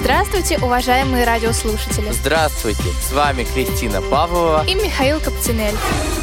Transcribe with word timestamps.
Здравствуйте, 0.00 0.58
уважаемые 0.58 1.24
радиослушатели. 1.24 2.10
Здравствуйте, 2.10 2.82
с 3.00 3.12
вами 3.12 3.44
Кристина 3.44 4.02
Павлова 4.02 4.64
и 4.66 4.74
Михаил 4.74 5.20
Капцинель. 5.20 5.76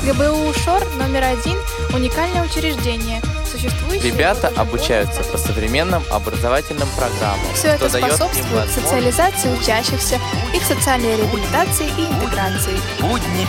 ГБУ 0.04 0.54
ШОР 0.54 0.86
номер 0.98 1.24
один– 1.24 1.58
уникальное 1.94 2.44
учреждение, 2.44 3.22
существующее... 3.50 4.12
Ребята 4.12 4.52
обучаются 4.58 5.24
по 5.24 5.38
современным 5.38 6.04
образовательным 6.12 6.90
программам. 6.98 7.54
Все 7.54 7.70
это 7.70 7.88
способствует 7.88 8.70
социализации 8.70 9.58
учащихся, 9.58 10.20
их 10.54 10.64
социальной 10.64 11.16
реабилитации 11.16 11.88
и 11.98 12.06
интеграции. 12.06 12.78
Будни. 13.00 13.48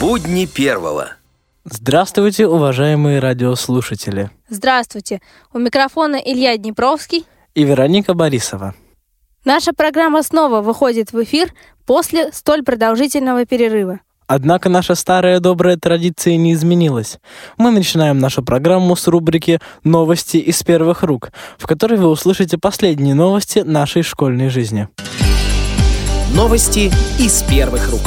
Будни 0.00 0.46
первого. 0.46 1.10
Здравствуйте, 1.68 2.46
уважаемые 2.46 3.18
радиослушатели. 3.18 4.30
Здравствуйте. 4.48 5.20
У 5.52 5.58
микрофона 5.58 6.14
Илья 6.14 6.56
Днепровский 6.56 7.26
и 7.56 7.64
Вероника 7.64 8.14
Борисова. 8.14 8.76
Наша 9.44 9.72
программа 9.72 10.22
снова 10.22 10.60
выходит 10.60 11.12
в 11.12 11.20
эфир 11.24 11.52
после 11.84 12.30
столь 12.30 12.62
продолжительного 12.62 13.46
перерыва. 13.46 13.98
Однако 14.28 14.68
наша 14.68 14.94
старая 14.94 15.40
добрая 15.40 15.76
традиция 15.76 16.36
не 16.36 16.52
изменилась. 16.52 17.18
Мы 17.56 17.72
начинаем 17.72 18.20
нашу 18.20 18.44
программу 18.44 18.94
с 18.94 19.08
рубрики 19.08 19.58
«Новости 19.82 20.36
из 20.36 20.62
первых 20.62 21.02
рук», 21.02 21.32
в 21.58 21.66
которой 21.66 21.98
вы 21.98 22.08
услышите 22.08 22.58
последние 22.58 23.16
новости 23.16 23.60
нашей 23.60 24.02
школьной 24.02 24.50
жизни. 24.50 24.88
Новости 26.32 26.92
из 27.18 27.42
первых 27.42 27.90
рук. 27.90 28.02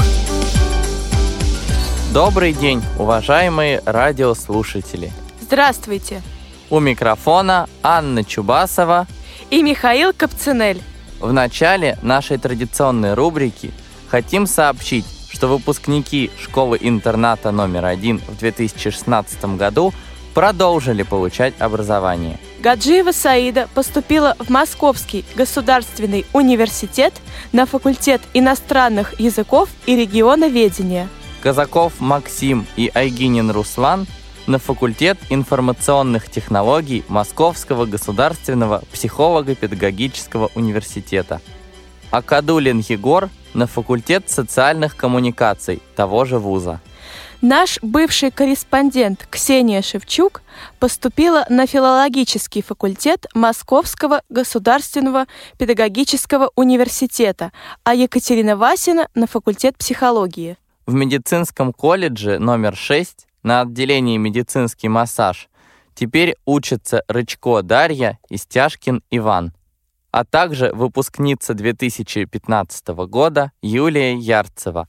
Добрый 2.13 2.53
день, 2.53 2.81
уважаемые 2.97 3.83
радиослушатели. 3.85 5.11
Здравствуйте. 5.41 6.23
У 6.71 6.79
микрофона 6.79 7.69
Анна 7.83 8.23
Чубасова 8.23 9.05
и 9.51 9.61
Михаил 9.61 10.11
Капцинель. 10.17 10.81
В 11.19 11.31
начале 11.31 11.99
нашей 12.01 12.39
традиционной 12.39 13.13
рубрики 13.13 13.71
хотим 14.07 14.47
сообщить, 14.47 15.05
что 15.31 15.49
выпускники 15.49 16.31
школы-интерната 16.41 17.51
номер 17.51 17.85
один 17.85 18.17
в 18.27 18.39
2016 18.39 19.45
году 19.55 19.93
продолжили 20.33 21.03
получать 21.03 21.53
образование. 21.59 22.39
Гаджиева 22.59 23.11
Саида 23.11 23.67
поступила 23.75 24.35
в 24.39 24.49
Московский 24.49 25.25
государственный 25.35 26.25
университет 26.33 27.13
на 27.51 27.67
факультет 27.67 28.21
иностранных 28.33 29.19
языков 29.19 29.69
и 29.85 29.95
регионоведения. 29.95 31.07
Казаков 31.41 32.01
Максим 32.01 32.67
и 32.75 32.91
Айгинин 32.93 33.49
Руслан 33.51 34.07
на 34.45 34.59
факультет 34.59 35.17
информационных 35.29 36.29
технологий 36.29 37.05
Московского 37.07 37.85
государственного 37.85 38.83
психолого-педагогического 38.91 40.51
университета. 40.55 41.39
Акадулин 42.11 42.79
Егор 42.79 43.29
на 43.53 43.67
факультет 43.67 44.29
социальных 44.29 44.97
коммуникаций 44.97 45.81
того 45.95 46.25
же 46.25 46.39
вуза. 46.39 46.81
Наш 47.41 47.79
бывший 47.81 48.31
корреспондент 48.31 49.25
Ксения 49.29 49.81
Шевчук 49.81 50.41
поступила 50.77 51.45
на 51.47 51.67
филологический 51.67 52.61
факультет 52.61 53.27
Московского 53.33 54.23
государственного 54.27 55.25
педагогического 55.57 56.51
университета, 56.55 57.53
а 57.85 57.93
Екатерина 57.93 58.57
Васина 58.57 59.07
на 59.15 59.25
факультет 59.25 59.77
психологии. 59.77 60.57
В 60.89 60.95
медицинском 60.95 61.71
колледже 61.71 62.39
номер 62.39 62.75
6 62.75 63.27
на 63.43 63.61
отделении 63.61 64.17
медицинский 64.17 64.87
массаж. 64.89 65.47
Теперь 65.93 66.35
учатся 66.47 67.03
Рычко 67.07 67.61
Дарья 67.61 68.17
и 68.27 68.37
Стяжкин 68.37 69.03
Иван, 69.11 69.53
а 70.11 70.25
также 70.25 70.71
выпускница 70.73 71.53
2015 71.53 72.87
года 73.07 73.51
Юлия 73.61 74.15
Ярцева. 74.15 74.87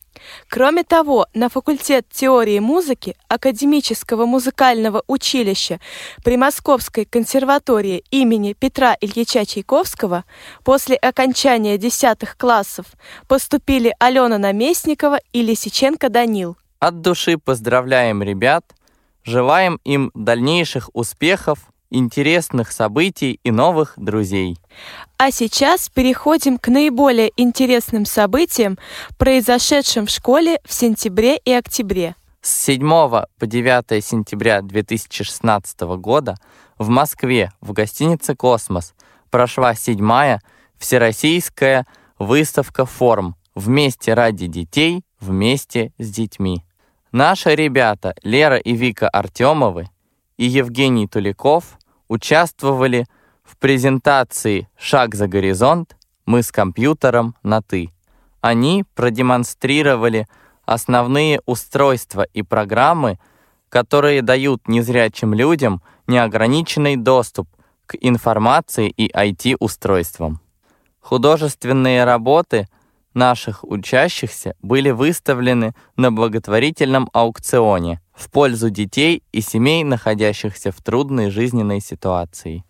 Кроме 0.49 0.85
того, 0.85 1.27
на 1.35 1.49
факультет 1.49 2.07
теории 2.11 2.59
музыки 2.59 3.17
Академического 3.29 4.27
музыкального 4.27 5.03
училища 5.07 5.81
при 6.25 6.37
Московской 6.37 7.05
консерватории 7.05 8.05
имени 8.11 8.55
Петра 8.55 8.97
Ильича 9.01 9.45
Чайковского 9.45 10.25
после 10.65 10.97
окончания 10.97 11.79
десятых 11.79 12.37
классов 12.37 12.87
поступили 13.29 13.95
Алена 13.99 14.39
Наместникова 14.39 15.21
и 15.33 15.43
Лисиченко 15.43 16.09
Данил. 16.09 16.57
От 16.79 17.03
души 17.03 17.37
поздравляем 17.37 18.23
ребят, 18.23 18.65
желаем 19.25 19.81
им 19.85 20.11
дальнейших 20.15 20.91
успехов, 20.95 21.70
интересных 21.91 22.73
событий 22.73 23.41
и 23.43 23.51
новых 23.51 23.95
друзей. 23.97 24.57
А 25.19 25.31
сейчас 25.31 25.89
переходим 25.89 26.59
к 26.59 26.69
наиболее 26.69 27.31
интересным 27.37 28.07
событиям, 28.07 28.79
произошедшим 29.19 30.07
в 30.07 30.11
школе 30.11 30.61
в 30.65 30.73
сентябре 30.73 31.37
и 31.37 31.53
октябре. 31.53 32.15
С 32.43 32.63
7 32.63 32.81
по 32.89 33.47
9 33.47 34.05
сентября 34.05 34.63
2016 34.63 35.81
года 35.99 36.37
в 36.79 36.89
Москве 36.89 37.53
в 37.61 37.73
гостинице 37.73 38.35
«Космос» 38.35 38.95
прошла 39.31 39.75
седьмая 39.75 40.41
Всероссийская 40.79 41.87
выставка 42.19 42.87
форм 42.87 43.37
«Вместе 43.55 44.15
ради 44.15 44.47
детей, 44.47 45.03
вместе 45.21 45.93
с 45.99 46.09
детьми». 46.09 46.65
Наши 47.13 47.55
ребята 47.57 48.15
Лера 48.23 48.57
и 48.57 48.73
Вика 48.73 49.09
Артемовы 49.09 49.91
и 50.39 50.47
Евгений 50.47 51.09
Туликов 51.09 51.77
участвовали 52.11 53.07
в 53.45 53.57
презентации 53.57 54.69
«Шаг 54.77 55.15
за 55.15 55.29
горизонт. 55.29 55.97
Мы 56.27 56.43
с 56.43 56.51
компьютером 56.51 57.37
на 57.45 57.63
«ты». 57.63 57.91
Они 58.41 58.85
продемонстрировали 58.95 60.27
основные 60.65 61.41
устройства 61.47 62.23
и 62.23 62.43
программы, 62.43 63.19
которые 63.69 64.23
дают 64.23 64.67
незрячим 64.67 65.35
людям 65.35 65.83
неограниченный 66.09 66.97
доступ 66.97 67.49
к 67.87 67.97
информации 68.01 68.89
и 68.89 69.09
IT-устройствам. 69.09 70.41
Художественные 71.01 72.05
работы– 72.05 72.69
наших 73.15 73.65
учащихся 73.65 74.55
были 74.63 74.91
выставлены 74.91 75.75
на 75.97 76.13
благотворительном 76.13 77.09
аукционе 77.13 78.01
в 78.15 78.31
пользу 78.31 78.71
детей 78.71 79.23
и 79.33 79.41
семей, 79.41 79.85
находящихся 79.85 80.73
в 80.73 80.83
трудной 80.83 81.31
жизненной 81.31 81.81
ситуации. 81.81 82.65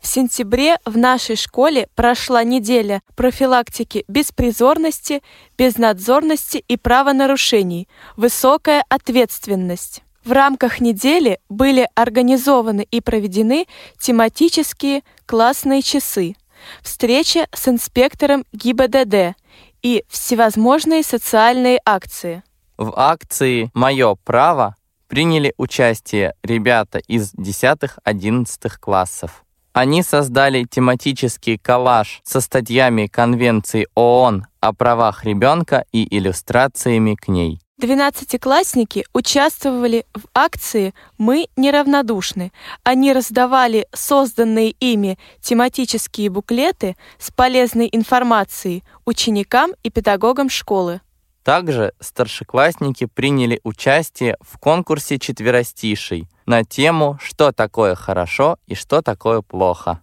В 0.00 0.06
сентябре 0.06 0.78
в 0.86 0.96
нашей 0.96 1.36
школе 1.36 1.88
прошла 1.94 2.42
неделя 2.42 3.02
профилактики 3.14 4.04
беспризорности, 4.08 5.22
безнадзорности 5.58 6.64
и 6.66 6.76
правонарушений, 6.76 7.88
высокая 8.16 8.84
ответственность. 8.88 10.02
В 10.24 10.32
рамках 10.32 10.80
недели 10.80 11.40
были 11.48 11.88
организованы 11.94 12.86
и 12.90 13.00
проведены 13.00 13.66
тематические 13.98 15.02
классные 15.26 15.82
часы– 15.82 16.36
встреча 16.82 17.46
с 17.52 17.68
инспектором 17.68 18.44
ГИБДД 18.52 19.36
и 19.82 20.04
всевозможные 20.08 21.02
социальные 21.02 21.80
акции. 21.84 22.42
В 22.76 22.92
акции 22.96 23.70
«Мое 23.74 24.16
право» 24.24 24.76
приняли 25.08 25.54
участие 25.56 26.34
ребята 26.42 26.98
из 26.98 27.34
10-11 27.34 28.46
классов. 28.78 29.44
Они 29.72 30.02
создали 30.02 30.64
тематический 30.64 31.58
коллаж 31.58 32.20
со 32.24 32.40
статьями 32.40 33.06
Конвенции 33.06 33.86
ООН 33.94 34.46
о 34.60 34.72
правах 34.72 35.24
ребенка 35.24 35.84
и 35.92 36.16
иллюстрациями 36.16 37.14
к 37.14 37.28
ней. 37.28 37.60
Двенадцатиклассники 37.78 39.04
участвовали 39.12 40.04
в 40.12 40.22
акции 40.34 40.94
«Мы 41.16 41.46
неравнодушны». 41.56 42.50
Они 42.82 43.12
раздавали 43.12 43.86
созданные 43.94 44.70
ими 44.80 45.16
тематические 45.40 46.28
буклеты 46.28 46.96
с 47.20 47.30
полезной 47.30 47.88
информацией 47.92 48.82
ученикам 49.04 49.74
и 49.84 49.90
педагогам 49.90 50.50
школы. 50.50 51.02
Также 51.44 51.92
старшеклассники 52.00 53.06
приняли 53.06 53.60
участие 53.62 54.36
в 54.40 54.58
конкурсе 54.58 55.20
четверостишей 55.20 56.28
на 56.46 56.64
тему 56.64 57.16
«Что 57.22 57.52
такое 57.52 57.94
хорошо 57.94 58.58
и 58.66 58.74
что 58.74 59.02
такое 59.02 59.40
плохо». 59.40 60.00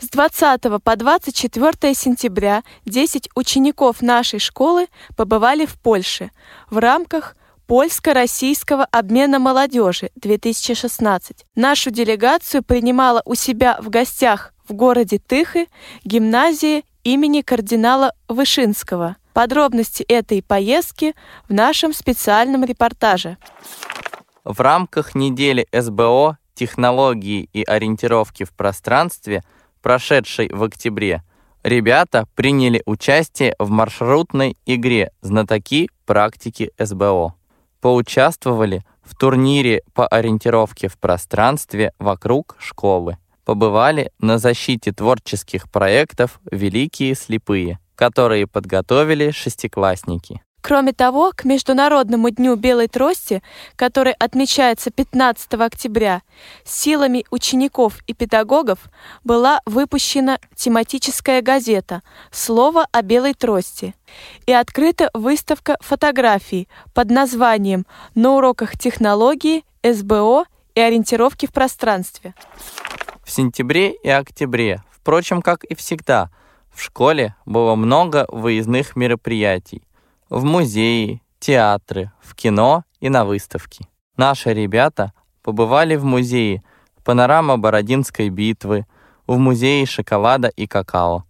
С 0.00 0.10
20 0.10 0.62
по 0.84 0.96
24 0.96 1.92
сентября 1.92 2.62
10 2.84 3.30
учеников 3.34 4.00
нашей 4.00 4.38
школы 4.38 4.86
побывали 5.16 5.66
в 5.66 5.74
Польше 5.74 6.30
в 6.70 6.78
рамках 6.78 7.34
Польско-российского 7.66 8.84
обмена 8.92 9.40
молодежи 9.40 10.10
2016. 10.14 11.44
Нашу 11.56 11.90
делегацию 11.90 12.62
принимала 12.62 13.22
у 13.24 13.34
себя 13.34 13.76
в 13.80 13.90
гостях 13.90 14.54
в 14.68 14.72
городе 14.72 15.18
Тыхы 15.18 15.66
гимназия 16.04 16.84
имени 17.02 17.40
кардинала 17.40 18.12
Вышинского. 18.28 19.16
Подробности 19.32 20.04
этой 20.04 20.44
поездки 20.44 21.14
в 21.48 21.52
нашем 21.52 21.92
специальном 21.92 22.64
репортаже. 22.64 23.36
В 24.44 24.60
рамках 24.60 25.16
недели 25.16 25.66
СБО 25.72 26.38
технологии 26.54 27.48
и 27.52 27.62
ориентировки 27.62 28.44
в 28.44 28.52
пространстве, 28.52 29.42
прошедшей 29.78 30.48
в 30.52 30.62
октябре, 30.62 31.22
ребята 31.62 32.26
приняли 32.34 32.82
участие 32.86 33.54
в 33.58 33.70
маршрутной 33.70 34.56
игре 34.66 35.10
«Знатоки 35.20 35.88
практики 36.06 36.70
СБО». 36.78 37.34
Поучаствовали 37.80 38.84
в 39.02 39.16
турнире 39.16 39.82
по 39.94 40.06
ориентировке 40.06 40.88
в 40.88 40.98
пространстве 40.98 41.92
вокруг 41.98 42.56
школы. 42.58 43.18
Побывали 43.44 44.10
на 44.18 44.38
защите 44.38 44.92
творческих 44.92 45.70
проектов 45.70 46.40
«Великие 46.50 47.14
слепые», 47.14 47.78
которые 47.94 48.46
подготовили 48.46 49.30
шестиклассники. 49.30 50.42
Кроме 50.60 50.92
того, 50.92 51.32
к 51.34 51.44
Международному 51.44 52.30
дню 52.30 52.56
белой 52.56 52.88
трости, 52.88 53.42
который 53.76 54.12
отмечается 54.12 54.90
15 54.90 55.54
октября, 55.54 56.22
силами 56.64 57.24
учеников 57.30 57.98
и 58.06 58.14
педагогов 58.14 58.78
была 59.24 59.60
выпущена 59.66 60.38
тематическая 60.56 61.42
газета 61.42 62.02
«Слово 62.32 62.86
о 62.90 63.02
белой 63.02 63.34
трости» 63.34 63.94
и 64.46 64.52
открыта 64.52 65.10
выставка 65.14 65.76
фотографий 65.80 66.68
под 66.92 67.10
названием 67.10 67.86
«На 68.14 68.32
уроках 68.32 68.76
технологии, 68.76 69.64
СБО 69.84 70.44
и 70.74 70.80
ориентировки 70.80 71.46
в 71.46 71.52
пространстве». 71.52 72.34
В 73.24 73.30
сентябре 73.30 73.92
и 73.92 74.08
октябре, 74.08 74.82
впрочем, 74.90 75.40
как 75.40 75.62
и 75.64 75.74
всегда, 75.74 76.30
в 76.72 76.82
школе 76.82 77.36
было 77.44 77.74
много 77.74 78.26
выездных 78.30 78.96
мероприятий 78.96 79.82
в 80.28 80.44
музеи, 80.44 81.22
театры, 81.38 82.12
в 82.20 82.34
кино 82.34 82.84
и 83.00 83.08
на 83.08 83.24
выставки. 83.24 83.86
Наши 84.16 84.52
ребята 84.52 85.12
побывали 85.42 85.96
в 85.96 86.04
музее 86.04 86.62
«Панорама 87.04 87.56
Бородинской 87.58 88.28
битвы», 88.28 88.86
в 89.26 89.38
музее 89.38 89.84
шоколада 89.86 90.48
и 90.48 90.66
какао, 90.66 91.24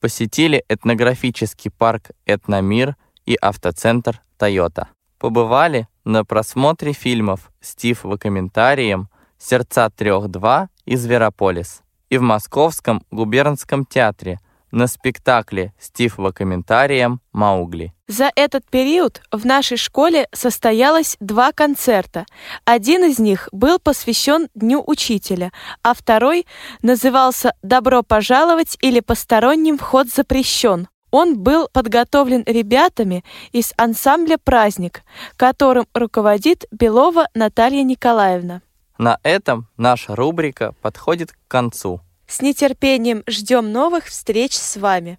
посетили 0.00 0.64
этнографический 0.68 1.70
парк 1.70 2.10
«Этномир» 2.26 2.96
и 3.24 3.34
автоцентр 3.34 4.20
«Тойота». 4.36 4.88
Побывали 5.18 5.88
на 6.04 6.24
просмотре 6.24 6.92
фильмов 6.92 7.50
«Стив 7.60 8.04
в 8.04 8.16
комментарием», 8.18 9.08
«Сердца 9.38 9.88
трех-два» 9.90 10.68
и 10.84 10.96
«Зверополис» 10.96 11.82
и 12.10 12.18
в 12.18 12.22
Московском 12.22 13.02
губернском 13.10 13.84
театре 13.84 14.40
на 14.70 14.86
спектакле 14.86 15.72
«Стив 15.78 16.18
в 16.18 16.32
комментарием» 16.32 17.20
«Маугли». 17.32 17.92
За 18.06 18.30
этот 18.34 18.64
период 18.70 19.20
в 19.30 19.44
нашей 19.44 19.76
школе 19.76 20.28
состоялось 20.32 21.16
два 21.20 21.52
концерта. 21.52 22.24
Один 22.64 23.04
из 23.04 23.18
них 23.18 23.48
был 23.52 23.78
посвящен 23.78 24.48
Дню 24.54 24.82
Учителя, 24.86 25.52
а 25.82 25.94
второй 25.94 26.46
назывался 26.82 27.52
«Добро 27.62 28.02
пожаловать» 28.02 28.76
или 28.80 29.00
«Посторонним 29.00 29.78
вход 29.78 30.08
запрещен». 30.08 30.88
Он 31.10 31.38
был 31.38 31.68
подготовлен 31.72 32.44
ребятами 32.46 33.24
из 33.52 33.72
ансамбля 33.76 34.38
«Праздник», 34.42 35.02
которым 35.36 35.86
руководит 35.94 36.66
Белова 36.70 37.28
Наталья 37.34 37.82
Николаевна. 37.82 38.62
На 38.98 39.18
этом 39.22 39.68
наша 39.76 40.16
рубрика 40.16 40.74
подходит 40.82 41.32
к 41.32 41.36
концу. 41.46 42.00
С 42.28 42.42
нетерпением 42.42 43.24
ждем 43.26 43.72
новых 43.72 44.04
встреч 44.04 44.52
с 44.52 44.76
вами. 44.76 45.18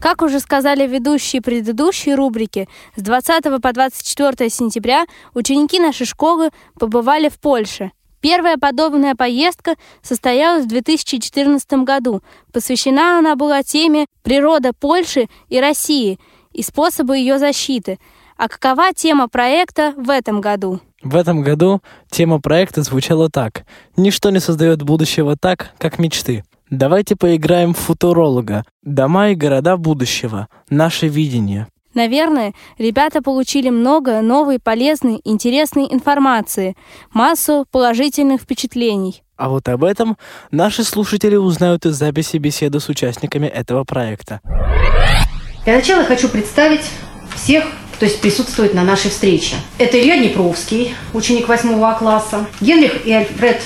Как 0.00 0.22
уже 0.22 0.38
сказали 0.38 0.86
ведущие 0.86 1.42
предыдущей 1.42 2.14
рубрики, 2.14 2.68
с 2.94 3.02
20 3.02 3.60
по 3.60 3.72
24 3.72 4.48
сентября 4.48 5.04
ученики 5.34 5.80
нашей 5.80 6.06
школы 6.06 6.50
побывали 6.78 7.28
в 7.28 7.40
Польше. 7.40 7.90
Первая 8.20 8.56
подобная 8.56 9.16
поездка 9.16 9.74
состоялась 10.00 10.64
в 10.64 10.68
2014 10.68 11.72
году. 11.82 12.22
Посвящена 12.52 13.18
она 13.18 13.34
была 13.34 13.64
теме 13.64 14.06
«Природа 14.22 14.72
Польши 14.72 15.28
и 15.48 15.58
России» 15.58 16.20
и 16.52 16.62
способы 16.62 17.18
ее 17.18 17.40
защиты. 17.40 17.98
А 18.36 18.48
какова 18.48 18.92
тема 18.92 19.28
проекта 19.28 19.94
в 19.96 20.10
этом 20.10 20.40
году? 20.40 20.80
В 21.02 21.16
этом 21.16 21.42
году 21.42 21.80
тема 22.10 22.40
проекта 22.40 22.82
звучала 22.82 23.30
так. 23.30 23.64
«Ничто 23.96 24.30
не 24.30 24.40
создает 24.40 24.82
будущего 24.82 25.36
так, 25.36 25.72
как 25.78 25.98
мечты». 25.98 26.44
Давайте 26.68 27.14
поиграем 27.14 27.74
в 27.74 27.78
футуролога. 27.78 28.64
Дома 28.82 29.30
и 29.30 29.36
города 29.36 29.76
будущего. 29.76 30.48
Наше 30.68 31.06
видение. 31.06 31.68
Наверное, 31.94 32.54
ребята 32.76 33.22
получили 33.22 33.70
много 33.70 34.20
новой, 34.20 34.58
полезной, 34.58 35.20
интересной 35.24 35.86
информации, 35.90 36.76
массу 37.12 37.66
положительных 37.70 38.42
впечатлений. 38.42 39.22
А 39.36 39.48
вот 39.48 39.68
об 39.68 39.84
этом 39.84 40.16
наши 40.50 40.82
слушатели 40.82 41.36
узнают 41.36 41.86
из 41.86 41.94
записи 41.94 42.36
беседы 42.38 42.80
с 42.80 42.88
участниками 42.88 43.46
этого 43.46 43.84
проекта. 43.84 44.40
Для 45.64 45.76
начала 45.76 46.04
хочу 46.04 46.28
представить 46.28 46.90
всех, 47.34 47.64
кто 47.96 48.04
есть 48.04 48.20
присутствует 48.20 48.74
на 48.74 48.84
нашей 48.84 49.10
встрече. 49.10 49.56
Это 49.78 49.98
Илья 49.98 50.18
Днепровский, 50.18 50.94
ученик 51.14 51.48
8 51.48 51.96
класса, 51.96 52.46
Генрих 52.60 53.06
и 53.06 53.12
Альфред 53.12 53.62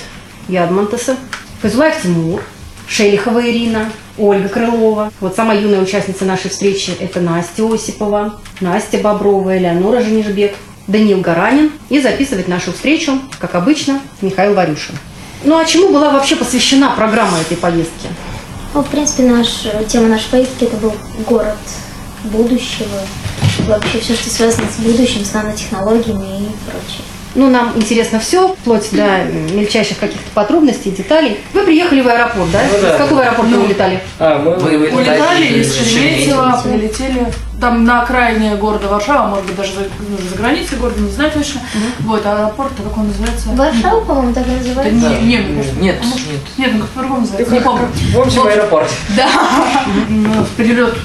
Ядмантесы, 0.49 1.17
Фазулаев 1.61 2.01
Тимур, 2.01 2.41
Шелихова 2.87 3.45
Ирина, 3.45 3.91
Ольга 4.17 4.49
Крылова. 4.49 5.13
Вот 5.19 5.35
самая 5.35 5.61
юная 5.61 5.83
участница 5.83 6.25
нашей 6.27 6.49
встречи– 6.51 6.93
это 7.01 7.21
Настя 7.21 7.65
Осипова, 7.67 8.41
Настя 8.61 8.99
Боброва, 8.99 9.59
Элеонора 9.59 10.01
Женишбек, 10.01 10.55
Даниил 10.87 11.21
Гаранин. 11.21 11.73
И 11.89 12.01
записывать 12.01 12.47
нашу 12.47 12.73
встречу, 12.73 13.21
как 13.41 13.57
обычно, 13.57 14.01
Михаил 14.21 14.55
Варюшин. 14.55 14.95
Ну 15.43 15.59
а 15.59 15.65
чему 15.65 15.89
была 15.89 16.11
вообще 16.11 16.37
посвящена 16.37 16.93
программа 16.97 17.41
этой 17.41 17.57
поездки? 17.57 18.07
Ну, 18.75 18.83
в 18.83 18.89
принципе, 18.89 19.25
наш, 19.25 19.67
тема 19.89 20.07
нашей 20.07 20.31
поездки– 20.31 20.65
это 20.67 20.77
был 20.77 20.93
город 21.27 21.59
будущего. 22.25 23.01
Вообще 23.71 24.01
все, 24.01 24.15
что 24.15 24.29
связано 24.31 24.67
с 24.69 24.83
будущим, 24.83 25.25
с 25.25 25.33
нанотехнологиями 25.33 26.41
и 26.41 26.49
прочее. 26.69 27.05
Ну, 27.37 27.49
нам 27.49 27.71
интересно 27.77 28.19
все, 28.19 28.49
вплоть 28.49 28.91
до 28.91 29.23
мельчайших 29.55 30.01
каких-то 30.01 30.29
подробностей, 30.35 30.91
деталей. 30.91 31.39
Вы 31.55 31.63
приехали 31.63 32.01
в 32.01 32.09
аэропорт, 32.09 32.51
да? 32.51 32.61
Ну, 32.69 32.79
да. 32.83 32.95
С 32.97 32.99
какого 32.99 33.23
аэропорта 33.23 33.55
вы 33.55 33.65
улетали? 33.67 34.01
А, 34.19 34.39
мы, 34.41 34.57
Мы 34.57 34.89
улетали 34.89 35.61
из 35.61 35.73
Шереметьево, 35.77 36.61
прилетели 36.65 37.29
там 37.61 37.85
на 37.85 38.03
окраине 38.03 38.57
города 38.57 38.89
Варшава, 38.89 39.29
может 39.29 39.47
быть, 39.47 39.55
даже 39.55 39.75
за, 39.75 39.81
ну, 39.83 40.17
за 40.29 40.37
границей 40.37 40.79
города, 40.79 41.01
не 41.01 41.11
знаю 41.13 41.31
точно. 41.31 41.61
Вот, 42.01 42.27
аэропорт, 42.27 42.73
как 42.77 42.99
он 42.99 43.07
называется? 43.07 43.51
Варшава, 43.51 44.01
по-моему, 44.01 44.35
так 44.35 44.47
и 44.49 44.51
Да 44.51 44.57
называется. 44.57 45.21
не, 45.21 45.37
не, 45.37 45.37
Нет, 45.81 45.97
а 46.03 46.07
может, 46.07 46.27
нет. 46.27 46.41
Нет, 46.59 46.71
ну 46.75 46.81
как 46.81 46.89
по-другому 46.89 47.21
называется, 47.21 47.55
не 47.55 47.61
помню. 47.61 47.89
В 48.13 48.21
общем, 48.21 48.47
аэропорт. 48.49 48.89
Да, 49.17 49.29
Ну, 50.09 50.45
перелет 50.57 50.97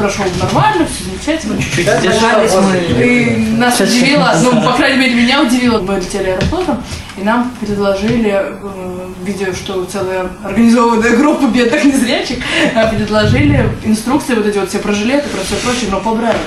прошел 0.00 0.24
нормально, 0.40 0.86
все 0.86 1.04
замечательно. 1.04 1.62
Чуть 1.62 1.86
задержались 1.86 2.52
мы. 2.54 3.04
И 3.04 3.36
нас 3.56 3.78
удивило, 3.78 4.32
ну, 4.42 4.62
по 4.62 4.72
крайней 4.72 4.98
мере, 4.98 5.14
меня 5.14 5.42
удивило. 5.42 5.80
Мы 5.80 5.96
летели 5.96 6.30
аэрофлотом, 6.30 6.82
и 7.18 7.22
нам 7.22 7.52
предложили, 7.60 8.32
э, 8.32 9.08
видя, 9.24 9.54
что 9.54 9.84
целая 9.84 10.28
организованная 10.42 11.16
группа 11.16 11.44
бедных 11.46 11.84
незрячих, 11.84 12.38
э, 12.74 12.90
предложили 12.90 13.68
инструкции 13.84 14.34
вот 14.34 14.46
эти 14.46 14.56
вот 14.56 14.70
все 14.70 14.78
про 14.78 14.92
жилеты, 14.94 15.28
про 15.28 15.42
все 15.44 15.56
прочее, 15.56 15.90
но 15.90 16.00
по 16.00 16.14
Брайлю. 16.14 16.38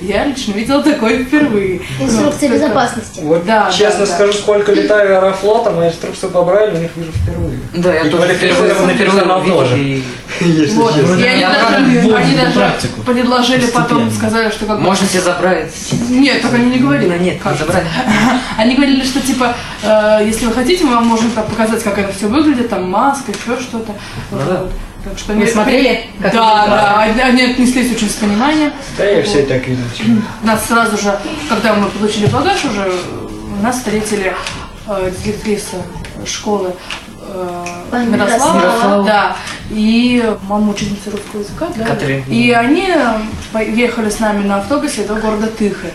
Я 0.00 0.24
лично 0.26 0.52
видела 0.52 0.82
такое 0.82 1.24
впервые. 1.24 1.80
Инструкция 2.00 2.48
Ну, 2.48 2.54
как- 2.54 2.62
безопасности. 2.64 3.20
Вот 3.22 3.44
Да, 3.46 3.70
честно 3.70 4.00
да, 4.00 4.06
да. 4.06 4.14
скажу, 4.14 4.32
сколько 4.34 4.72
летаю 4.72 5.16
аэрофлотом, 5.18 5.78
а 5.78 5.86
инструкцию 5.88 6.30
по 6.30 6.42
Брайлю 6.42 6.76
у 6.76 6.80
них 6.80 6.90
вижу 6.96 7.12
впервые. 7.12 7.58
Да, 7.74 7.94
я 7.94 8.00
И 8.02 8.10
тоже 8.10 8.34
впервые 8.34 8.94
персонал 8.96 9.40
увидел, 9.40 9.58
тоже. 9.60 9.78
и 9.78 10.02
Вот, 10.74 10.96
и 10.96 11.00
они 11.24 11.40
Я 11.40 11.50
даже, 11.50 11.76
они 12.16 12.36
даже 12.36 12.52
практику. 12.58 13.02
предложили 13.02 13.66
потом, 13.66 14.10
сказали, 14.10 14.50
что 14.50 14.66
как 14.66 14.78
бы- 14.78 14.82
Можно 14.84 15.06
себе 15.06 15.20
забрать. 15.20 15.72
Нет, 16.10 16.42
так 16.42 16.54
они 16.54 16.66
не 16.70 16.78
говорили. 16.78 17.08
Нет, 17.10 17.20
не 17.20 17.30
кажется. 17.38 17.66
забрали. 17.66 17.86
Они 18.58 18.74
говорили, 18.76 19.04
что 19.04 19.20
типа, 19.20 19.54
э, 19.82 20.20
если 20.26 20.46
вы 20.46 20.52
хотите, 20.52 20.84
мы 20.84 20.94
вам 20.94 21.06
можем 21.06 21.30
так 21.32 21.46
показать, 21.46 21.82
как 21.82 21.98
это 21.98 22.12
все 22.12 22.26
выглядит, 22.28 22.68
там 22.70 22.90
маска, 22.90 23.30
еще 23.32 23.60
что-то. 23.60 23.92
Ну 24.30 24.38
да. 24.38 24.60
вот. 24.62 24.70
Так 25.04 25.18
что 25.18 25.32
они- 25.32 25.46
смотрели, 25.46 26.06
как 26.20 26.32
да, 26.32 26.66
да, 26.66 27.00
они, 27.26 27.42
отнеслись 27.42 27.92
очень 27.94 28.08
с 28.08 28.14
пониманием. 28.14 28.72
Да 28.96 29.04
я 29.04 29.22
все 29.22 29.42
и 29.42 29.46
так 29.46 29.66
видел. 29.66 29.84
Нас 30.42 30.66
сразу 30.66 30.96
же, 30.96 31.18
когда 31.48 31.74
мы 31.74 31.88
получили 31.90 32.26
багаж 32.26 32.64
уже, 32.64 32.92
нас 33.62 33.76
встретили 33.76 34.34
э, 34.86 35.12
директриса 35.24 35.76
школы 36.26 36.74
э, 37.20 38.04
Мирослава, 38.10 38.58
Мирослава. 38.58 39.04
да, 39.04 39.36
и 39.70 40.22
мама 40.48 40.72
ученица 40.72 41.10
русского 41.10 41.40
языка, 41.40 41.68
да, 41.76 41.84
Катерина. 41.84 42.24
и 42.28 42.50
они 42.50 42.88
поехали 43.52 44.10
с 44.10 44.18
нами 44.20 44.44
на 44.46 44.56
автобусе 44.58 45.04
до 45.04 45.14
города 45.14 45.46
Тыхы. 45.46 45.90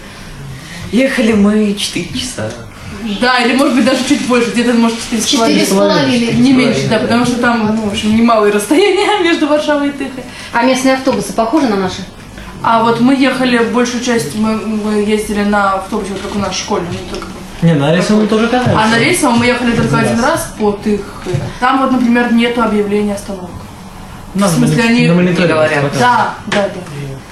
Ехали 0.92 1.34
мы 1.34 1.74
4 1.76 2.06
часа. 2.20 2.52
Да, 3.22 3.40
или 3.40 3.56
может 3.56 3.76
быть 3.76 3.86
даже 3.86 4.04
чуть 4.08 4.26
больше, 4.28 4.52
где-то 4.52 4.74
может 4.74 4.98
4 5.00 5.22
с 5.22 5.26
Четыре 5.26 5.66
с 5.66 5.70
половиной. 5.70 6.02
половиной. 6.02 6.34
Не 6.34 6.54
меньше, 6.54 6.88
да, 6.90 7.00
потому 7.00 7.26
что 7.26 7.36
там, 7.38 7.76
ну, 7.76 7.82
в 7.84 7.92
общем, 7.92 8.16
немалые 8.16 8.54
расстояния 8.58 9.24
между 9.24 9.48
Варшавой 9.48 9.90
и 9.90 9.92
Тыхой. 9.92 10.24
А 10.54 10.64
местные 10.64 10.96
автобусы 10.96 11.34
похожи 11.34 11.68
на 11.68 11.76
наши? 11.76 12.06
А 12.62 12.84
вот 12.84 13.00
мы 13.00 13.16
ехали, 13.16 13.58
большую 13.60 14.04
часть, 14.04 14.36
мы, 14.36 14.58
мы 14.58 14.94
ездили 15.04 15.44
на 15.44 15.76
автобусе, 15.76 16.12
вот 16.12 16.22
как 16.22 16.36
у 16.36 16.40
нас 16.40 16.56
школьный, 16.56 16.90
не 16.92 17.10
только 17.10 17.28
Не, 17.62 17.74
на 17.74 17.94
рейсе 17.96 18.14
мы 18.14 18.28
тоже 18.28 18.48
катались. 18.48 18.78
А 18.78 18.88
на 18.88 19.00
рейсовом 19.00 19.40
мы 19.40 19.46
ехали 19.46 19.72
только 19.72 19.98
один 19.98 20.20
раз 20.20 20.54
по 20.60 20.72
Тыхе. 20.74 21.04
Там 21.62 21.80
вот, 21.82 21.92
например, 21.92 22.34
нету 22.34 22.62
объявления 22.62 23.16
остановок. 23.16 23.50
В 24.34 24.48
смысле, 24.48 24.84
они- 24.84 25.08
на 25.08 25.14
мониторе 25.16 25.48
Не 25.48 25.54
говорят. 25.54 25.84
Да, 26.00 26.34
да, 26.48 26.64
да. 26.64 26.82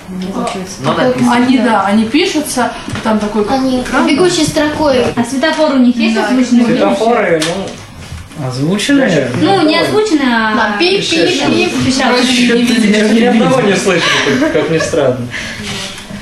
Ну, 0.10 0.42
написано. 0.42 1.34
Они, 1.34 1.58
да, 1.60 1.86
они 1.86 2.06
пишутся, 2.06 2.72
там 3.04 3.20
такой 3.20 3.44
как 3.44 3.60
Они 3.60 3.82
экран. 3.82 4.08
бегущей 4.08 4.46
строкой. 4.46 5.04
А 5.16 5.24
светофор 5.24 5.74
у 5.74 5.80
них 5.80 5.96
есть 5.98 6.16
Да, 6.16 6.28
озвученный? 6.28 6.66
Светофоры, 6.66 7.42
ну, 7.46 8.46
Озвученные? 8.48 9.30
Ну, 9.42 9.62
не 9.68 9.80
озвученный, 9.80 10.28
а... 10.32 10.78
Пип-пип-пип. 10.80 11.72
я 12.86 13.10
ни 13.10 13.26
одного 13.26 13.62
не 13.62 13.76
слышал, 13.76 14.08
как- 14.54 14.70
ни 14.70 14.78
странно. 14.78 15.28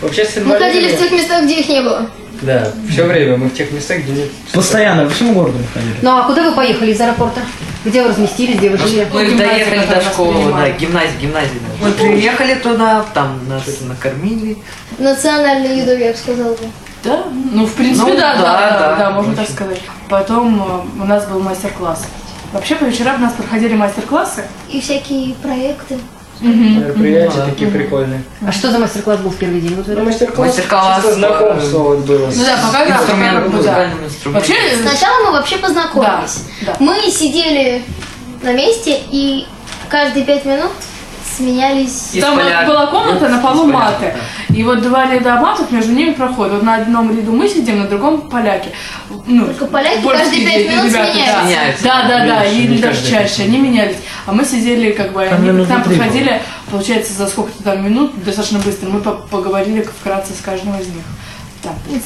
Вообще 0.01 0.25
с 0.25 0.37
Мы 0.37 0.57
ходили 0.57 0.95
в 0.95 0.99
тех 0.99 1.11
местах, 1.11 1.43
где 1.43 1.59
их 1.59 1.69
не 1.69 1.81
было. 1.81 2.09
Да, 2.41 2.67
все 2.89 3.05
время 3.05 3.37
мы 3.37 3.49
в 3.49 3.53
тех 3.53 3.71
местах, 3.71 3.99
где 3.99 4.11
нет... 4.11 4.29
Постоянно, 4.53 5.05
по 5.05 5.09
всему 5.11 5.33
городу 5.33 5.57
мы 5.57 5.67
ходили. 5.73 5.95
Ну 6.01 6.17
а 6.17 6.23
куда 6.23 6.43
вы 6.43 6.55
поехали 6.55 6.91
из 6.91 6.99
аэропорта? 7.01 7.41
Где 7.85 8.01
вы 8.01 8.09
разместились, 8.09 8.57
где 8.57 8.69
вы 8.71 8.77
жили? 8.77 9.07
Мы 9.13 9.35
доехали 9.35 9.85
до 9.85 10.01
школы, 10.01 10.51
да, 10.53 10.69
гимназия, 10.71 11.17
гимназия. 11.21 11.59
Мы 11.79 11.91
приехали 11.91 12.55
туда, 12.55 13.05
там 13.13 13.47
нас 13.47 13.63
накормили. 13.81 14.57
Национальную 14.97 15.77
еду, 15.77 15.95
я 15.95 16.11
бы 16.11 16.17
сказала 16.17 16.53
бы. 16.53 16.63
Да? 17.03 17.23
Ну, 17.51 17.67
в 17.67 17.73
принципе, 17.73 18.11
Ну, 18.13 18.17
да, 18.17 18.33
да, 18.35 18.41
да, 18.41 18.59
да, 18.59 18.79
да, 18.79 18.95
да, 18.95 19.11
можно 19.11 19.33
очень. 19.33 19.45
так 19.45 19.55
сказать. 19.55 19.81
Потом 20.09 20.87
э, 20.97 21.03
у 21.03 21.05
нас 21.05 21.27
был 21.27 21.39
мастер-класс. 21.39 22.05
Вообще, 22.51 22.75
по 22.75 22.85
вечерам 22.85 23.17
у 23.17 23.19
нас 23.19 23.33
проходили 23.33 23.75
мастер-классы. 23.75 24.45
И 24.69 24.81
всякие 24.81 25.35
проекты. 25.35 25.99
Мероприятия 26.41 27.37
Да. 27.37 27.45
такие 27.45 27.69
прикольные. 27.71 28.21
А 28.45 28.51
что 28.51 28.71
за 28.71 28.79
мастер-класс 28.79 29.19
был 29.19 29.29
в 29.31 29.35
первый 29.37 29.61
день? 29.61 29.75
Вот 29.75 29.87
Ну, 29.87 30.03
мастер-класс, 30.03 30.49
Мастер-класс, 30.49 30.95
чисто 31.03 31.13
знакомство 31.15 31.79
вот 31.79 31.99
было. 31.99 32.27
Ну 32.33 32.43
да, 32.45 32.57
пока 32.65 32.85
да, 32.85 32.97
Инструмент, 32.97 33.35
пока, 33.35 33.49
да. 33.49 33.55
музыкальным 33.57 34.05
инструментом. 34.05 34.33
Вообще, 34.33 34.53
э, 34.53 34.81
Сначала 34.81 35.25
мы 35.25 35.31
вообще 35.31 35.57
познакомились. 35.57 36.43
Да, 36.61 36.67
да. 36.67 36.75
Мы 36.79 37.09
сидели 37.09 37.83
на 38.41 38.53
месте 38.53 38.99
и 39.11 39.47
каждые 39.89 40.25
пять 40.25 40.45
минут 40.45 40.71
сменялись. 41.37 42.11
Там 42.21 42.37
поляк. 42.37 42.67
была 42.67 42.87
комната, 42.87 43.29
на 43.29 43.39
полу 43.39 43.67
маты. 43.67 44.13
И 44.49 44.63
вот 44.63 44.81
два 44.81 45.11
ряда 45.11 45.35
матов, 45.35 45.71
между 45.71 45.91
ними 45.91 46.11
проход. 46.13 46.51
Вот 46.51 46.63
на 46.63 46.75
одном 46.75 47.15
ряду 47.15 47.31
мы 47.31 47.47
сидим, 47.49 47.79
на 47.79 47.87
другом 47.87 48.29
поляки. 48.29 48.69
Ну, 49.27 49.45
Только 49.47 49.65
поляки 49.65 50.01
каждые 50.05 50.45
пять 50.45 50.69
минут 50.69 50.85
ребята, 50.89 51.11
сменяются. 51.43 51.83
да. 51.83 52.01
Да, 52.03 52.07
да, 52.07 52.25
да, 52.25 52.45
или 52.45 52.77
даже 52.77 52.95
каждый 53.01 53.11
чаще. 53.11 53.43
Они 53.43 53.57
менялись. 53.57 53.97
А 54.25 54.31
мы 54.31 54.45
сидели, 54.45 54.91
как 54.91 55.13
бы, 55.13 55.25
Там 55.25 55.39
они 55.39 55.49
минуты 55.49 55.67
к 55.67 55.69
нам 55.69 55.83
три 55.83 55.95
подходили, 55.97 56.41
получается, 56.71 57.13
за 57.13 57.27
сколько-то 57.27 57.63
там 57.63 57.83
минут, 57.83 58.23
достаточно 58.23 58.59
быстро. 58.59 58.89
Мы 58.89 58.99
по- 59.01 59.11
поговорили 59.13 59.81
вкратце 59.81 60.33
с 60.33 60.41
каждым 60.41 60.79
из 60.79 60.87
них. 60.87 61.03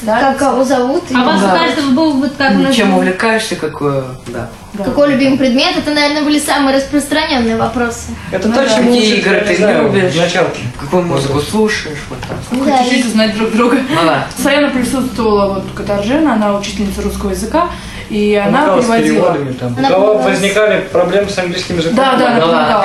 Так, 0.06 0.20
Как 0.20 0.38
кого 0.38 0.64
зовут? 0.64 1.04
А 1.14 1.22
вас 1.22 1.42
у 1.42 1.46
каждого 1.46 1.90
был 1.90 2.12
вот 2.14 2.32
как 2.38 2.52
у 2.52 2.58
нас... 2.60 2.74
Чем 2.74 2.96
увлекаешься, 2.96 3.56
какое, 3.56 4.04
да. 4.28 4.48
Да. 4.84 4.90
Какой 4.90 5.12
любимый 5.12 5.38
предмет? 5.38 5.76
Это, 5.76 5.92
наверное, 5.92 6.22
были 6.22 6.38
самые 6.38 6.76
распространенные 6.76 7.56
вопросы. 7.56 8.08
Это 8.32 8.48
Ну 8.48 8.54
то, 8.54 8.64
да. 8.64 8.76
Какие 8.76 9.18
игры 9.18 9.40
ты 9.46 9.54
любишь? 9.56 10.12
в 10.12 10.16
началке. 10.16 10.62
Какую 10.80 11.02
музыку 11.02 11.40
слушаешь, 11.40 11.98
вот 12.08 12.18
так. 12.20 12.38
Хоть 12.48 12.66
Да, 12.66 12.82
чуть-чуть 12.84 13.06
узнать 13.06 13.36
друг 13.36 13.52
друга. 13.52 13.78
Ну 13.88 14.06
да. 14.06 14.26
Постоянно 14.34 14.70
присутствовала 14.70 15.54
вот 15.54 15.64
Катаржина, 15.74 16.34
она 16.34 16.56
учительница 16.56 17.02
русского 17.02 17.30
языка, 17.30 17.68
и 18.10 18.34
она 18.34 18.62
Помогала 18.66 18.80
переводила. 18.80 19.32
переводами 19.32 19.52
там. 19.54 19.74
Она 19.78 19.88
У 19.88 19.92
кого 19.92 20.06
помогала 20.08 20.28
возникали 20.30 20.80
проблемы 20.92 21.30
с 21.30 21.38
английским 21.38 21.76
языком? 21.78 21.96
Да, 21.96 22.16
да, 22.16 22.34
Ну 22.34 22.40
помогала. 22.42 22.84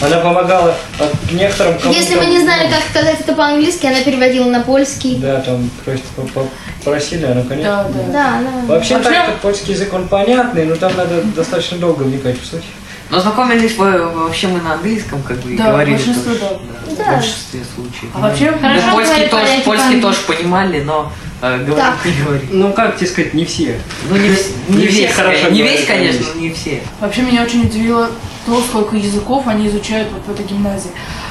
Она 0.00 0.16
помогала 0.18 0.74
от 0.98 1.32
некоторым 1.32 1.74
Если 1.90 2.14
мы 2.16 2.26
не 2.26 2.40
знали, 2.40 2.68
как 2.70 2.80
сказать 2.90 3.20
это 3.20 3.34
по-английски, 3.34 3.86
она 3.86 4.00
переводила 4.00 4.46
на 4.50 4.60
польский. 4.60 5.16
Да, 5.16 5.40
там 5.40 5.70
просто 5.84 6.04
по- 6.16 6.22
по- 6.22 6.48
просили, 6.84 7.24
она, 7.26 7.42
конечно. 7.42 7.88
Да, 7.94 8.02
да. 8.06 8.12
Да, 8.12 8.38
она... 8.38 8.50
Вообще, 8.66 8.94
Вообще- 8.96 9.10
так 9.10 9.36
польский 9.42 9.74
язык, 9.74 9.92
он 9.92 10.08
понятный, 10.08 10.64
но 10.64 10.76
там 10.76 10.92
надо 10.96 11.22
достаточно 11.22 11.78
долго 11.78 12.02
вникать 12.02 12.40
в 12.40 12.46
суть. 12.46 12.64
Но 13.08 13.20
знакомились 13.20 13.76
вы, 13.76 14.02
вообще 14.08 14.48
мы 14.48 14.60
на 14.60 14.74
английском, 14.74 15.22
как 15.22 15.38
бы, 15.38 15.52
и 15.52 15.56
Да, 15.56 15.70
говорили 15.70 15.94
большинство, 15.96 16.32
тоже. 16.32 16.40
да. 16.40 16.90
В 16.92 16.96
Да. 16.96 17.12
большинстве 17.16 17.60
случаев. 17.74 18.10
А 18.14 18.20
вообще, 18.20 18.50
Мы 18.50 18.58
Хорошо 18.58 18.90
польский 18.92 19.28
тоже, 19.28 19.46
польский 19.64 20.00
тоже 20.00 20.18
понимали, 20.26 20.82
но 20.82 21.12
э, 21.40 21.58
говорить 21.64 21.76
Так. 21.76 22.04
не 22.04 22.22
говорили. 22.24 22.48
Ну, 22.50 22.72
как 22.72 22.96
тебе 22.96 23.06
сказать, 23.06 23.34
не 23.34 23.44
все. 23.44 23.78
Ну, 24.10 24.16
не, 24.16 24.22
не, 24.22 24.76
Не 24.82 24.86
все 24.88 25.02
весь, 25.06 25.12
хорошо 25.12 25.50
не 25.50 25.60
говорят 25.60 25.78
весь, 25.78 25.86
конечно, 25.86 26.26
но 26.34 26.40
не 26.40 26.50
все. 26.52 26.82
Вообще 27.00 27.22
меня 27.22 27.42
очень 27.44 27.62
удивило 27.62 28.10
то, 28.44 28.60
сколько 28.60 28.96
языков 28.96 29.44
они 29.46 29.68
изучают 29.68 30.08
вот 30.12 30.24
в 30.26 30.30
этой 30.30 30.44
гимназии. 30.46 30.90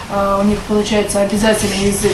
А, 0.09 0.39
У 0.41 0.45
них 0.45 0.59
получается 0.59 1.21
обязательный 1.21 1.87
язык 1.87 2.13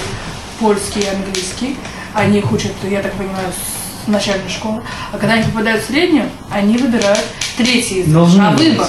польский 0.60 1.02
и 1.02 1.08
английский. 1.08 1.78
Они 2.14 2.40
их 2.40 2.52
учат, 2.52 2.72
я 2.90 3.02
так 3.02 3.14
понимаю, 3.14 3.48
с 3.52 4.08
начальной 4.08 4.50
школы. 4.50 4.82
А 5.12 5.18
когда 5.18 5.36
они 5.36 5.44
попадают 5.44 5.84
в 5.84 5.88
среднюю, 5.88 6.30
они 6.50 6.78
выбирают 6.78 7.24
третий 7.58 8.00
язык 8.00 8.12
Должны 8.14 8.42
на 8.42 8.52
выбор. 8.52 8.88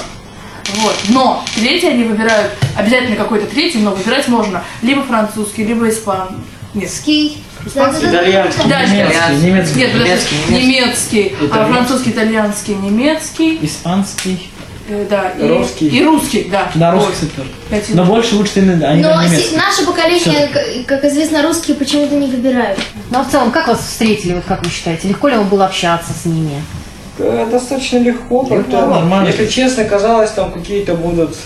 Вот. 0.77 0.95
Но 1.09 1.45
третий 1.55 1.89
они 1.89 2.05
выбирают, 2.05 2.53
обязательно 2.77 3.17
какой-то 3.17 3.47
третий, 3.47 3.79
но 3.79 3.91
выбирать 3.93 4.29
можно 4.29 4.63
либо 4.83 5.03
французский, 5.03 5.65
либо 5.65 5.89
испан... 5.89 6.45
Нет, 6.75 6.91
Ский. 6.91 7.43
Да, 7.75 7.93
да, 7.93 8.01
да, 8.01 8.11
да. 8.11 8.13
Итальянский. 8.23 8.69
Да, 8.69 8.87
Немецкий, 8.87 9.47
немецкий. 9.47 9.79
Нет, 9.79 9.93
подожди, 9.93 10.13
Немецкий, 10.49 10.65
немецкий, 10.67 11.35
а 11.53 11.67
французский, 11.67 12.11
итальянский, 12.11 12.75
немецкий, 12.75 13.59
Испанский. 13.63 14.51
э, 14.89 15.07
да, 15.09 15.31
и 15.39 15.47
Русский. 15.49 15.89
и 15.89 16.03
русский, 16.05 16.49
да. 16.51 16.71
Да, 16.75 16.93
Вот. 16.95 17.07
русский 17.09 17.27
тоже. 17.37 17.49
Но 17.91 18.05
больше 18.05 18.37
учат 18.37 18.57
именно 18.57 18.89
они 18.89 19.03
Но 19.03 19.23
немецкий. 19.23 19.55
наше 19.57 19.85
поколение, 19.85 20.49
к- 20.49 20.87
как 20.89 21.05
известно, 21.05 21.43
русские 21.43 21.77
почему-то 21.77 22.15
не 22.17 22.27
выбирают. 22.27 22.81
Ну 23.11 23.19
а 23.21 23.23
в 23.25 23.31
целом, 23.31 23.51
как 23.53 23.69
вас 23.69 23.79
встретили, 23.81 24.33
вот 24.35 24.45
как 24.49 24.65
вы 24.65 24.71
считаете? 24.71 25.09
Легко 25.09 25.29
ли 25.29 25.37
вам 25.37 25.49
было 25.49 25.67
общаться 25.67 26.13
с 26.21 26.25
ними? 26.25 26.63
Достаточно 27.51 27.99
легко, 27.99 28.43
Ну, 28.43 28.57
как-то, 28.57 28.87
нормально. 28.87 29.29
если 29.29 29.47
честно, 29.47 29.85
казалось, 29.85 30.31
там 30.31 30.53
какие-то 30.53 30.95
будут, 30.95 31.37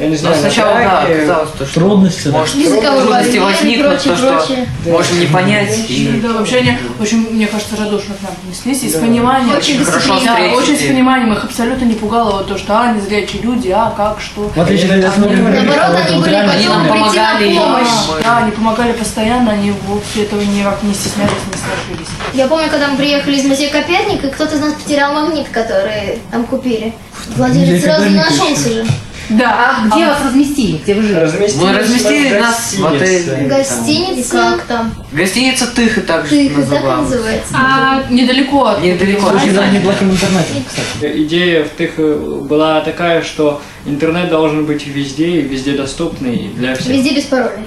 я 0.00 0.06
не 0.06 0.12
Но 0.12 0.18
знаю, 0.18 0.36
сначала, 0.36 0.74
да, 0.76 1.04
драки. 1.04 1.20
казалось, 1.20 1.50
то, 1.58 1.66
что 1.66 1.80
Трудности, 1.80 2.28
да. 2.28 2.38
может 2.38 2.54
Языковой 2.54 3.02
трудности 3.02 3.36
возникнут, 3.36 3.86
прочее, 3.88 4.12
то, 4.12 4.16
что 4.16 4.32
прочее. 4.32 4.68
можем 4.86 5.20
не 5.20 5.26
понять. 5.26 5.90
И... 5.90 6.20
Да, 6.22 6.32
вообще 6.32 6.56
они 6.56 6.78
очень, 6.98 7.30
мне 7.30 7.46
кажется, 7.46 7.76
радушно 7.76 8.14
к 8.14 8.22
нам 8.22 8.32
отнеслись 8.32 8.82
и 8.84 8.88
с 8.88 8.94
пониманием. 8.94 9.54
Очень 9.54 9.84
хорошо 9.84 10.18
да, 10.24 10.38
очень 10.54 10.78
с 10.78 10.82
пониманием. 10.84 11.34
Их 11.34 11.44
абсолютно 11.44 11.84
не 11.84 11.92
пугало 11.92 12.30
вот 12.38 12.48
то, 12.48 12.56
что 12.56 12.80
а, 12.80 12.94
незрячие 12.94 13.42
люди, 13.42 13.68
а 13.68 13.92
как, 13.94 14.22
что. 14.22 14.48
В 14.48 14.58
отличие 14.58 15.04
от 15.04 15.18
например, 15.18 15.64
Наоборот, 15.64 15.96
они 16.08 16.18
были 16.18 16.30
реально 16.30 16.52
Они 16.52 16.66
нам 16.66 16.82
готовы 16.82 17.02
прийти 17.02 17.18
на 17.18 17.28
помогали, 17.28 17.58
помощь. 17.58 18.24
Да, 18.24 18.38
они 18.38 18.50
помогали 18.52 18.92
постоянно, 18.92 19.52
они 19.52 19.74
вовсе 19.86 20.22
этого 20.22 20.40
никак 20.40 20.82
не 20.82 20.94
стеснялись, 20.94 21.32
не 21.52 21.58
страшились. 21.58 22.08
Я 22.32 22.46
помню, 22.46 22.70
когда 22.70 22.88
мы 22.88 22.96
приехали 22.96 23.36
из 23.36 23.44
музея 23.44 23.70
Коперника, 23.70 24.28
и 24.28 24.30
кто-то 24.30 24.56
из 24.56 24.60
нас 24.60 24.72
потерял 24.72 25.12
магнит, 25.12 25.48
который 25.50 26.20
там 26.30 26.44
купили. 26.46 26.94
Владелец 27.36 27.84
сразу 27.84 28.08
нашелся 28.08 28.70
же. 28.70 28.86
Да, 29.30 29.76
А 29.82 29.86
где 29.86 30.06
вас 30.06 30.18
разместили? 30.24 30.78
Где 30.78 30.94
вы 30.94 31.02
жили? 31.02 31.14
Разместили 31.20 31.64
Мы 31.64 31.78
разместили 31.78 32.28
в 32.36 32.40
нас 32.40 32.74
в 32.74 32.82
гостинице. 32.82 33.30
отеле. 33.32 33.48
Гостиница. 33.48 34.32
Как 34.32 34.62
там? 34.62 34.94
Гостиница 35.12 35.66
Тыха 35.68 36.00
также 36.00 36.30
Ты 36.30 36.46
их 36.46 36.54
так 36.68 36.82
называется. 36.84 37.54
а 37.54 38.02
недалеко 38.10 38.64
от 38.66 38.82
Недалеко. 38.82 39.26
Гимназии. 39.28 39.50
даже 39.50 39.72
неплохим 39.72 40.10
интернетом, 40.10 40.56
кстати. 40.68 41.22
Идея 41.22 41.64
в 41.64 41.76
тех 41.76 41.92
э, 41.98 42.40
была 42.48 42.80
такая, 42.80 43.22
что 43.22 43.62
интернет 43.86 44.30
должен 44.30 44.66
быть 44.66 44.86
везде 44.86 45.28
и 45.28 45.42
везде 45.42 45.72
доступный 45.76 46.50
для 46.56 46.74
всех. 46.74 46.88
Везде 46.88 47.14
без 47.14 47.24
паролей. 47.24 47.64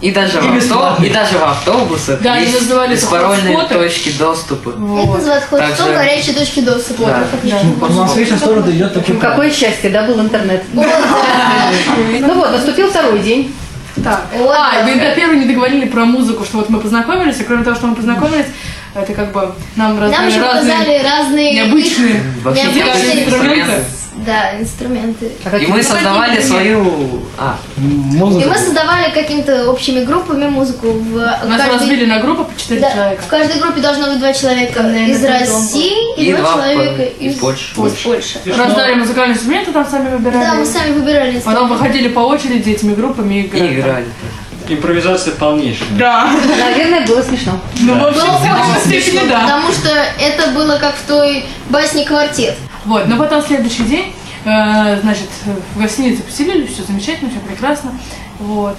И 0.00 0.12
даже, 0.12 0.40
в 0.40 0.46
авто... 0.46 0.96
и 1.04 1.10
даже 1.10 1.36
в 1.36 1.42
автобусах 1.42 2.20
Да, 2.22 2.36
есть 2.36 2.58
называли 2.58 2.94
это 2.94 3.02
беспарольные 3.02 3.66
точки 3.68 4.10
доступа. 4.18 4.70
Это 4.70 4.78
Вот. 4.78 5.18
называют 5.18 5.44
хостел, 5.44 5.86
Также- 5.86 5.92
горячие 5.92 6.34
точки 6.34 6.60
доступа. 6.60 7.04
Да. 7.42 7.58
В 7.86 7.96
Москве 7.96 8.24
сейчас 8.24 8.40
тоже 8.40 8.70
идет 8.70 8.94
такой 8.94 9.14
Ну, 9.14 9.20
какое 9.20 9.50
счастье, 9.50 9.90
да, 9.90 10.04
был 10.04 10.20
интернет. 10.20 10.62
Ну 10.72 12.34
вот, 12.34 12.50
наступил 12.52 12.88
второй 12.88 13.18
день. 13.20 13.54
Так. 14.02 14.24
Вот, 14.38 14.54
а, 14.56 14.72
да. 14.72 14.84
вы 14.84 14.94
до 14.94 15.14
первого 15.14 15.34
не 15.36 15.46
договорили 15.46 15.84
про 15.84 16.04
музыку, 16.04 16.44
что 16.44 16.58
вот 16.58 16.70
мы 16.70 16.80
познакомились, 16.80 17.38
и 17.40 17.44
кроме 17.44 17.64
того, 17.64 17.76
что 17.76 17.86
мы 17.86 17.96
познакомились, 17.96 18.46
это 18.94 19.12
как 19.12 19.32
бы 19.32 19.52
нам 19.76 20.00
Нам 20.00 20.00
разные 20.00 20.40
показали 20.40 21.02
разные 21.02 21.52
необычные 21.54 22.22
необычные 22.44 23.24
инструменты. 23.24 23.84
Да, 24.26 24.58
инструменты. 24.58 25.30
А 25.44 25.56
И 25.56 25.66
мы 25.66 25.82
создавали 25.82 26.36
какие 26.36 26.48
свою... 26.48 27.22
А, 27.38 27.56
И 27.78 27.80
музыку. 27.80 28.48
мы 28.48 28.54
создавали 28.56 29.10
какими-то 29.12 29.70
общими 29.70 30.04
группами 30.04 30.48
музыку. 30.48 30.88
В 30.92 31.16
Нас 31.16 31.40
каждой- 31.58 31.74
разбили 31.78 32.04
на 32.06 32.18
группы 32.20 32.44
по 32.44 32.60
4 32.60 32.80
Да, 32.80 32.90
человека. 32.90 33.22
в 33.22 33.26
каждой 33.28 33.60
группе 33.60 33.80
должно 33.80 34.08
быть 34.08 34.18
два 34.18 34.32
человека 34.32 34.82
Наверное, 34.82 35.06
из 35.14 35.24
России 35.24 36.14
и, 36.16 36.24
И 36.30 36.32
два 36.32 36.52
два 36.54 36.62
человека 36.68 37.02
из 37.02 37.32
из, 37.34 37.38
Польши. 37.38 37.72
из 37.72 37.92
Польши. 38.02 38.38
Раздали 38.56 38.94
музыкальные 38.94 39.34
инструменты, 39.36 39.72
там 39.72 39.86
сами 39.88 40.10
выбирали. 40.16 40.44
Да, 40.44 40.54
мы 40.54 40.66
сами 40.66 40.92
выбирали 40.92 41.40
Потом 41.40 41.68
выходили 41.68 42.08
по 42.08 42.20
очереди 42.20 42.70
этими 42.70 42.94
группами 42.94 43.34
и 43.34 43.46
играли. 43.46 43.66
и 43.74 43.80
играли. 43.80 44.06
Импровизация 44.68 45.34
полнейшая. 45.34 45.88
Да. 45.98 46.30
Наверное, 46.58 47.04
было 47.06 47.22
смешно. 47.22 47.60
Ну, 47.80 48.06
общем, 48.06 48.20
Было 48.20 48.76
смешно, 48.84 49.20
да. 49.28 49.40
потому 49.40 49.72
что 49.72 49.88
это 50.20 50.50
было 50.52 50.76
как 50.78 50.94
в 50.94 51.06
той 51.08 51.44
басне 51.70 52.04
«Квартет». 52.04 52.54
Вот, 52.84 53.06
но 53.06 53.16
потом 53.16 53.42
следующий 53.42 53.84
день, 53.84 54.14
э, 54.44 55.00
значит, 55.00 55.28
в 55.74 55.80
гостинице 55.80 56.22
поселились, 56.22 56.72
все 56.72 56.82
замечательно, 56.82 57.30
все 57.30 57.40
прекрасно. 57.40 57.92
Вот. 58.38 58.76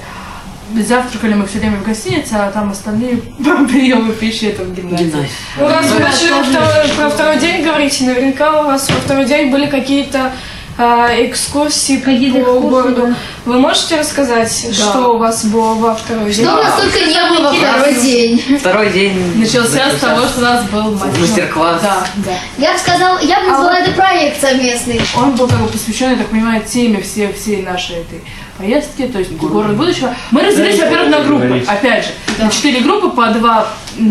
завтракали 0.75 1.33
мы 1.35 1.45
все 1.45 1.59
время 1.59 1.77
в 1.77 1.83
гостинице, 1.83 2.33
а 2.33 2.51
там 2.51 2.71
остальные 2.71 3.17
приемы 3.69 4.13
пищи 4.13 4.45
это 4.45 4.63
в 4.63 4.73
гимназии. 4.73 5.29
Ну, 5.59 5.67
раз 5.67 5.85
вы 5.91 5.99
начали 5.99 6.29
про 6.29 6.43
второй, 6.43 6.87
про 6.97 7.09
второй 7.09 7.39
день 7.39 7.63
говорить, 7.63 8.01
наверняка 8.01 8.61
у 8.61 8.65
вас 8.65 8.89
во 8.89 8.95
второй 8.95 9.25
день 9.25 9.51
были 9.51 9.67
какие-то 9.67 10.31
а, 10.77 11.09
экскурсии 11.13 11.97
по 11.97 12.11
городу. 12.59 13.13
Вы 13.45 13.59
можете 13.59 13.99
рассказать, 13.99 14.51
что 14.73 15.15
у 15.15 15.17
вас 15.17 15.45
было 15.45 15.73
во 15.73 15.95
второй 15.95 16.31
день? 16.33 16.45
Что 16.45 16.53
у 16.53 16.63
нас 16.63 16.81
только 16.81 16.99
не 16.99 17.21
было 17.29 17.49
во 17.49 17.53
второй 17.53 17.95
день? 17.95 18.57
Второй 18.59 18.89
день 18.91 19.37
Начался 19.37 19.91
с 19.91 19.99
того, 19.99 20.27
что 20.27 20.39
у 20.39 20.43
нас 20.43 20.65
был 20.65 20.91
мастер-класс. 20.91 21.81
Да, 21.81 22.05
да. 22.17 22.31
Я 22.57 22.73
бы 22.73 22.79
сказала, 22.79 23.19
я 23.19 23.41
бы 23.41 23.47
назвала 23.47 23.79
это 23.79 23.91
проект 23.91 24.41
совместный. 24.41 25.01
Он 25.17 25.31
был 25.35 25.47
как 25.47 25.59
бы 25.59 25.67
посвящен, 25.67 26.11
я 26.11 26.17
так 26.17 26.27
понимаю, 26.27 26.61
теме 26.63 27.01
всей, 27.01 27.31
всей 27.33 27.63
нашей 27.63 27.97
этой 27.97 28.21
поездки, 28.61 29.07
то 29.07 29.19
есть 29.19 29.31
город 29.33 29.75
будущего. 29.75 30.13
Мы 30.31 30.41
разделились, 30.41 30.79
во-первых, 30.79 31.09
на 31.09 31.19
группы, 31.21 31.63
опять 31.67 32.05
же. 32.05 32.11
На 32.37 32.49
четыре 32.49 32.81
группы 32.81 33.09
по 33.09 33.27
два 33.27 33.67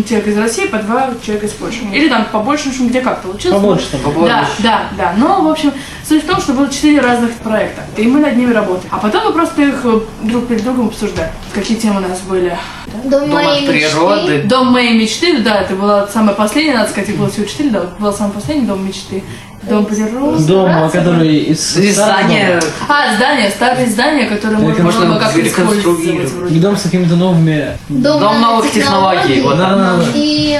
человека 0.07 0.29
из 0.29 0.37
России, 0.37 0.65
по 0.67 0.77
два 0.77 1.09
человека 1.23 1.47
из 1.47 1.53
Польши. 1.53 1.79
Или 1.93 2.07
там 2.07 2.25
побольше, 2.31 2.65
в 2.65 2.67
общем, 2.67 2.87
где 2.89 3.01
как 3.01 3.21
получилось. 3.21 3.59
Побольше, 3.59 3.87
там, 3.91 4.01
побольше. 4.01 4.27
Да, 4.27 4.45
да, 4.59 4.83
да. 4.97 5.13
Но, 5.17 5.41
в 5.41 5.49
общем, 5.49 5.73
суть 6.07 6.23
в 6.23 6.27
том, 6.27 6.39
что 6.39 6.53
было 6.53 6.69
четыре 6.69 7.01
разных 7.01 7.31
проекта, 7.35 7.83
и 7.97 8.05
мы 8.07 8.19
над 8.19 8.35
ними 8.35 8.53
работали. 8.53 8.87
А 8.89 8.97
потом 8.97 9.25
мы 9.25 9.33
просто 9.33 9.61
их 9.63 9.81
э, 9.83 9.99
друг 10.23 10.47
перед 10.47 10.63
другом 10.63 10.87
обсуждали. 10.87 11.31
Какие 11.53 11.77
темы 11.77 11.97
у 11.97 12.07
нас 12.07 12.19
были? 12.21 12.57
Дом 13.05 13.29
моей 13.29 13.67
мечты. 13.67 14.43
Дом 14.43 14.67
моей 14.67 14.97
мечты, 14.99 15.39
да, 15.41 15.61
это 15.61 15.75
была 15.75 16.07
самая 16.07 16.35
последняя, 16.35 16.75
надо 16.75 16.89
сказать, 16.89 17.09
их 17.09 17.17
было 17.17 17.29
всего 17.29 17.45
четыре, 17.45 17.69
да, 17.69 17.81
был 17.99 18.13
самый 18.13 18.33
последний 18.33 18.65
дом 18.65 18.85
мечты. 18.85 19.23
Дом 19.63 19.85
природы. 19.85 20.43
Дом, 20.43 20.89
который 20.89 21.37
из... 21.37 21.77
Из 21.77 21.93
здания. 21.95 22.59
А, 22.87 23.15
здание, 23.15 23.49
старое 23.51 23.85
здание, 23.85 24.25
которое 24.25 24.57
можно, 24.57 24.83
можно 24.83 25.05
было 25.05 25.19
как 25.19 25.35
реконструировать. 25.35 26.51
И 26.51 26.59
дом 26.59 26.75
с 26.75 26.81
какими-то 26.81 27.15
новыми... 27.15 27.77
Дом, 27.89 28.19
Дом 28.19 28.41
новых 28.41 28.71
технологий. 28.71 29.41
Вот 29.41 29.57
Да, 29.57 29.75
да, 29.75 29.95
да. 29.97 30.03
И 30.15 30.59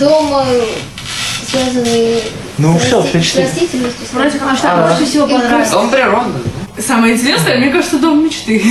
дом, 0.00 0.34
э, 0.44 0.62
связанный 1.48 2.22
Ну, 2.58 2.78
с 2.78 2.82
перечисли. 2.82 3.42
с 3.42 3.46
растительностью. 3.46 4.06
Вроде 4.12 4.38
как, 4.38 4.58
что 4.58 4.68
А, 4.72 4.88
больше 4.88 5.04
всего 5.06 5.26
понравилось. 5.28 5.70
Дом 5.70 5.90
природы. 5.90 6.30
Самое 6.86 7.14
интересное, 7.14 7.58
мне 7.58 7.68
кажется, 7.70 7.98
дом 7.98 8.24
мечты. 8.24 8.62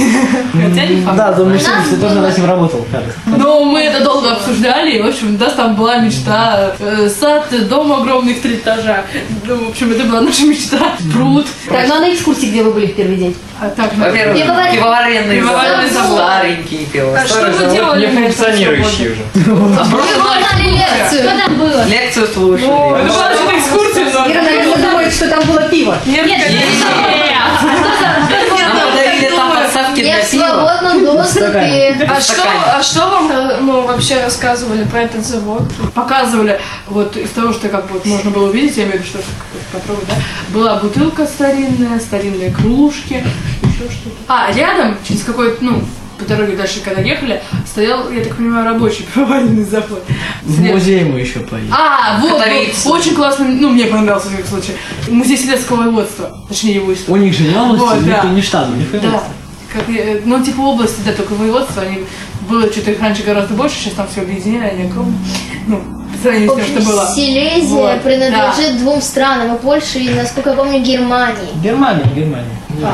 Хотя 0.53 0.85
не 0.85 1.01
факт. 1.01 1.17
Да, 1.17 1.31
дом 1.33 1.53
мечты, 1.53 1.69
ты 1.89 1.95
тоже 1.97 2.15
над 2.15 2.33
этим 2.33 2.45
работал. 2.45 2.85
Но 3.25 3.63
мы 3.65 3.81
это 3.81 4.03
долго 4.03 4.31
обсуждали, 4.31 4.91
и, 4.97 5.01
в 5.01 5.05
общем, 5.07 5.37
да, 5.37 5.49
там 5.49 5.75
была 5.75 5.97
мечта, 5.97 6.75
э, 6.79 7.09
сад, 7.09 7.45
дом 7.69 7.91
огромный 7.93 8.33
в 8.33 8.41
три 8.41 8.55
этажа. 8.55 9.03
Ну, 9.45 9.65
в 9.65 9.69
общем, 9.69 9.91
это 9.91 10.03
была 10.03 10.21
наша 10.21 10.45
мечта. 10.45 10.79
Пруд. 11.13 11.45
Так, 11.67 11.87
ну 11.87 11.95
а 11.95 11.99
на 11.99 12.13
экскурсии, 12.13 12.47
где 12.47 12.63
вы 12.63 12.71
были 12.71 12.87
в 12.87 12.95
первый 12.95 13.17
день? 13.17 13.35
А 13.61 13.69
так, 13.69 13.91
ну, 13.95 14.05
Во-первых, 14.05 14.37
Пивоваренный. 14.71 15.37
пивоваренный 15.37 15.89
завод. 15.89 16.09
завод. 16.09 16.21
Старенький 16.29 16.87
А 16.89 16.93
пивоваренный. 16.93 17.27
что 17.27 17.51
вы 17.51 17.73
делали? 17.73 18.07
Не 18.07 18.13
функционирующий 18.13 19.07
уже. 19.11 19.21
А 19.35 19.85
Мы 19.85 20.71
лекцию. 20.71 21.23
Что 21.23 21.37
там 21.45 21.55
было? 21.55 21.85
лекцию 21.87 22.27
слушали. 22.27 22.63
Это 22.65 23.13
была 23.13 23.57
экскурсия. 23.57 24.05
Ира, 24.31 24.41
наверное, 24.41 24.77
думает, 24.77 25.13
что 25.13 25.27
там 25.27 25.43
было 25.45 25.61
пиво. 25.63 25.97
Нет, 26.05 26.25
Нам 26.27 26.37
подарили 29.19 29.35
там 29.35 29.51
подставки 29.55 29.99
Я 29.99 30.15
для 30.15 30.23
в 30.25 30.29
пива. 30.31 30.45
свободном 30.47 31.05
доступе. 31.05 32.07
А 32.07 32.21
что, 32.21 32.43
а 32.77 32.83
что 32.83 32.99
вам 33.09 33.65
ну, 33.65 33.81
вообще 33.81 34.23
рассказывали 34.23 34.83
про 34.85 35.01
этот 35.01 35.25
завод? 35.25 35.63
показывали, 35.93 36.59
вот 36.87 37.17
из 37.17 37.29
того, 37.31 37.53
что 37.53 37.69
как 37.69 37.87
бы 37.87 37.93
вот 37.93 38.05
можно 38.05 38.31
было 38.31 38.49
увидеть, 38.49 38.77
я 38.77 38.83
имею 38.83 38.99
в 38.99 39.01
виду, 39.01 39.09
что 39.09 39.19
потрогать, 39.71 40.07
да, 40.07 40.15
была 40.49 40.75
бутылка 40.75 41.25
старинная, 41.25 41.99
старинные 41.99 42.51
кружки, 42.51 43.23
еще 43.63 43.91
что-то. 43.91 44.15
А, 44.27 44.51
рядом, 44.51 44.97
через 45.07 45.23
какой-то, 45.23 45.63
ну, 45.63 45.81
по 46.19 46.25
дороге 46.25 46.55
дальше, 46.55 46.81
когда 46.83 47.01
ехали, 47.01 47.41
стоял, 47.65 48.11
я 48.11 48.23
так 48.23 48.35
понимаю, 48.35 48.65
рабочий 48.65 49.03
пивоваренный 49.13 49.63
завод. 49.63 50.03
В 50.43 50.61
музей 50.61 51.03
мы 51.05 51.19
еще 51.19 51.39
поедем. 51.39 51.73
А, 51.73 52.19
вот, 52.19 52.31
вот, 52.31 52.93
очень 52.93 53.15
классный, 53.15 53.47
ну, 53.47 53.69
мне 53.69 53.85
понравился, 53.85 54.27
в 54.27 54.33
всяком 54.33 54.47
случае, 54.49 54.75
музей 55.07 55.37
селецкого 55.37 55.83
воеводства, 55.83 56.37
точнее, 56.47 56.75
его 56.75 56.87
У 56.87 56.93
история. 56.93 57.21
них 57.23 57.33
же 57.33 57.43
не 57.43 57.55
области, 57.55 57.79
Вот, 57.83 57.97
у 57.97 58.01
них 58.01 58.05
да. 58.21 58.23
не 58.29 58.41
штат, 58.41 58.69
у 58.69 58.75
них 58.75 59.01
Да. 59.01 59.23
Как, 59.71 59.87
э, 59.89 60.21
ну, 60.25 60.43
типа 60.43 60.61
области, 60.61 60.99
да, 61.05 61.13
только 61.13 61.33
воеводство, 61.33 61.83
они 61.83 62.03
было 62.49 62.71
что-то 62.71 62.91
их 62.91 62.99
раньше 62.99 63.23
гораздо 63.23 63.53
больше, 63.53 63.75
сейчас 63.75 63.93
там 63.93 64.07
все 64.11 64.21
объединили, 64.21 64.63
они 64.63 64.83
огромные. 64.83 65.19
Ну, 65.67 65.98
сравнению 66.21 66.51
с 66.51 66.55
тем, 66.55 66.65
что 66.81 66.89
было. 66.91 67.07
Силезия 67.15 67.67
Вот, 67.69 68.01
принадлежит 68.01 68.77
двум 68.79 69.01
странам, 69.01 69.55
и 69.55 69.59
Польше, 69.59 69.99
и, 69.99 70.09
насколько 70.13 70.49
я 70.51 70.55
помню, 70.55 70.79
Германии. 70.81 71.49
Германия, 71.63 72.05
Германия. 72.15 72.45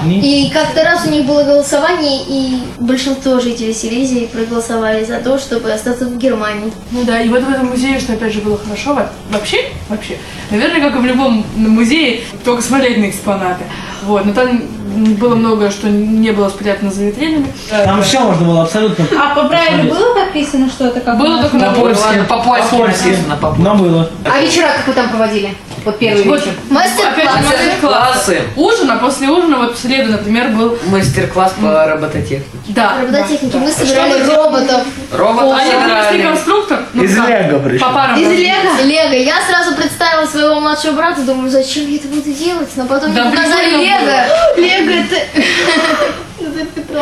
И 0.08 0.50
как-то 0.52 0.84
раз 0.84 1.06
у 1.06 1.12
них 1.12 1.26
было 1.26 1.44
голосование, 1.44 2.22
и 2.28 2.58
большинство 2.80 3.40
жителей 3.40 3.74
Силезии 3.74 4.26
проголосовали 4.26 5.04
за 5.06 5.20
то, 5.20 5.38
чтобы 5.38 5.72
остаться 5.72 6.06
в 6.06 6.18
Германии. 6.18 6.72
Ну 6.90 7.04
да, 7.04 7.22
и 7.22 7.30
вот 7.30 7.44
в 7.44 7.50
этом 7.50 7.68
музее, 7.68 8.00
что 8.00 8.14
опять 8.14 8.34
же 8.34 8.40
было 8.42 8.58
хорошо, 8.58 8.96
во- 8.96 9.12
вообще, 9.30 9.66
вообще, 9.90 10.18
наверное, 10.50 10.82
как 10.82 10.96
и 10.96 11.00
в 11.00 11.06
любом 11.06 11.46
музее, 11.56 12.22
только 12.44 12.64
смотреть 12.64 12.98
на 12.98 13.10
экспонаты. 13.10 13.66
Вот, 14.06 14.26
но 14.26 14.34
там 14.34 14.64
было 14.95 15.36
многое, 15.36 15.69
что 15.69 15.88
не 15.89 16.31
было 16.31 16.49
спрятано 16.49 16.91
за 16.91 17.03
витринами. 17.05 17.47
Там 17.69 18.01
все 18.01 18.19
можно 18.19 18.45
было 18.45 18.63
абсолютно. 18.63 19.05
А 19.19 19.36
по 19.36 19.47
правилу 19.47 19.89
было 19.89 20.13
написано 20.15 20.69
что-то? 20.69 20.99
Как 20.99 21.17
Было 21.17 21.41
только 21.41 21.58
на 21.58 21.67
ладно, 21.67 22.25
По-польски 22.27 22.75
написано. 22.75 23.55
Но 23.58 23.75
было. 23.75 24.10
А 24.25 24.39
вечера 24.41 24.67
как 24.75 24.88
вы 24.88 24.93
там 24.93 25.10
проводили? 25.10 25.55
Вот 25.86 25.99
первый 25.99 26.23
вечер. 26.23 26.51
мастер-классы. 26.71 28.41
Ужин, 28.55 28.89
а 28.89 28.97
после 28.97 29.29
ужина, 29.29 29.58
вот 29.60 29.75
в 29.75 29.79
среду, 29.79 30.12
например, 30.13 30.49
был... 30.49 30.77
Мастер-класс 30.88 31.53
по 31.62 31.86
робототехнике. 31.86 32.43
Да. 32.69 32.95
Робототехники. 32.99 33.55
Мы 33.55 33.69
Что 33.69 33.86
собирали 33.86 34.23
роботов. 34.23 34.81
Робот 35.12 35.43
Они 35.53 35.69
принесли 35.71 36.03
собирали. 36.08 36.23
конструктор. 36.23 36.79
ну, 36.93 37.03
Из 37.03 37.15
Лего 37.15 37.60
причем. 37.60 37.86
По 37.86 37.93
парам. 37.93 38.19
Из. 38.19 38.27
Лего? 38.29 38.81
Лего. 38.84 39.13
Я 39.13 39.36
сразу 39.47 39.75
представила 39.75 40.25
своего 40.25 40.60
младшего 40.60 40.93
брата, 40.93 41.21
думаю, 41.21 41.51
зачем 41.51 41.88
я 41.88 41.97
это 41.97 42.08
буду 42.08 42.31
делать? 42.34 42.69
Но 42.75 42.86
потом 42.86 43.12
мне 43.12 43.21
показали 43.23 43.69
Лего. 43.69 44.23
Лего 44.58 44.85
это... 44.91 45.15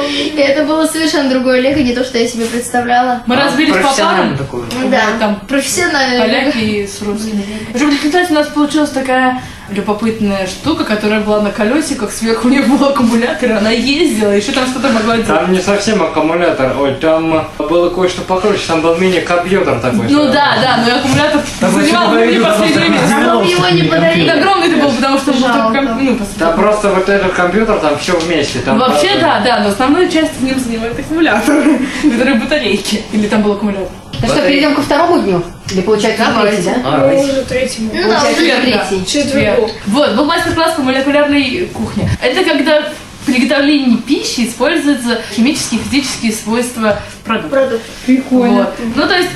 И 0.09 0.35
это 0.37 0.63
было 0.65 0.85
совершенно 0.87 1.29
другое 1.29 1.59
Лего, 1.59 1.79
не 1.79 1.93
то, 1.93 2.03
что 2.03 2.17
я 2.17 2.27
себе 2.27 2.45
представляла. 2.45 3.21
Мы 3.27 3.35
разбились 3.35 3.75
по 3.75 3.93
парам. 3.93 4.37
Да, 4.89 5.01
Там 5.19 5.41
профессионально. 5.47 6.25
поляки 6.25 6.87
с 6.87 7.01
русскими. 7.01 7.45
Причем 7.71 7.91
в 7.91 7.93
результате 7.93 8.31
у 8.31 8.35
нас 8.35 8.47
получилась 8.47 8.89
такая 8.89 9.41
любопытная 9.69 10.47
штука, 10.47 10.83
которая 10.83 11.21
была 11.21 11.41
на 11.41 11.51
колесиках, 11.51 12.11
сверху 12.11 12.47
у 12.47 12.51
нее 12.51 12.63
был 12.63 12.83
аккумулятор, 12.85 13.53
она 13.53 13.69
ездила, 13.71 14.31
еще 14.31 14.51
там 14.51 14.65
что-то 14.67 14.89
могла 14.89 15.15
делать. 15.15 15.27
Там 15.27 15.51
не 15.51 15.59
совсем 15.59 16.01
аккумулятор, 16.03 16.75
ой, 16.79 16.93
там 16.95 17.47
было 17.57 17.89
кое-что 17.89 18.21
покруче, 18.21 18.61
там 18.67 18.81
был 18.81 18.95
мини-компьютер 18.97 19.79
такой. 19.79 20.07
Ну 20.09 20.25
да, 20.25 20.55
да, 20.61 20.83
но 20.85 20.95
аккумулятор 20.97 21.41
Там 21.59 21.71
занимал 21.71 22.15
не 22.15 22.39
последнее 22.39 22.89
место. 22.89 23.09
Нам 23.09 23.43
его 23.43 23.69
не 23.69 23.83
подарили. 23.83 24.29
Это 24.29 24.39
огромный 24.39 24.67
это 24.67 24.77
был, 24.77 24.91
потому 24.91 25.17
что 25.17 25.31
был 25.31 25.41
ком- 25.41 26.03
ну, 26.03 26.53
просто 26.55 26.89
вот 26.89 27.09
этот 27.09 27.33
компьютер, 27.33 27.79
там 27.79 27.97
все 27.97 28.17
вместе. 28.19 28.59
Там 28.59 28.77
Вообще, 28.77 29.17
да, 29.19 29.41
да, 29.43 29.59
но 29.59 29.69
основную 29.69 30.09
часть 30.09 30.33
в 30.39 30.43
нем 30.43 30.59
занимает 30.59 30.99
аккумулятор, 30.99 31.55
который 32.03 32.35
батарейки. 32.35 33.03
Или 33.11 33.27
там 33.27 33.41
был 33.41 33.53
аккумулятор. 33.53 33.87
Так 34.21 34.29
что, 34.29 34.41
перейдем 34.41 34.75
ко 34.75 34.81
второму 34.81 35.19
дню? 35.19 35.43
Или 35.71 35.81
получается 35.81 36.23
уже 36.23 36.33
Давайте. 36.33 36.61
третий, 36.61 36.69
да? 36.69 36.81
А, 36.85 37.07
Мы 37.07 37.23
уже 37.23 37.41
третьему. 37.43 37.89
Ну 37.93 38.09
да, 38.09 38.19
Получается, 38.19 38.41
уже 38.41 38.87
третий. 38.89 39.05
Четвергу. 39.05 39.71
Вот, 39.87 40.15
был 40.15 40.25
мастер-класс 40.25 40.73
по 40.75 40.81
молекулярной 40.81 41.69
кухне. 41.73 42.09
Это 42.21 42.43
когда 42.43 42.81
в 43.21 43.25
приготовлении 43.25 43.95
пищи 43.97 44.47
используются 44.47 45.21
химические 45.33 45.79
и 45.79 45.83
физические 45.85 46.33
свойства 46.33 46.99
продукта. 47.23 47.49
Продукт. 47.55 47.83
Вот. 48.31 48.73
Ну, 48.95 49.07
то 49.07 49.15
есть, 49.15 49.29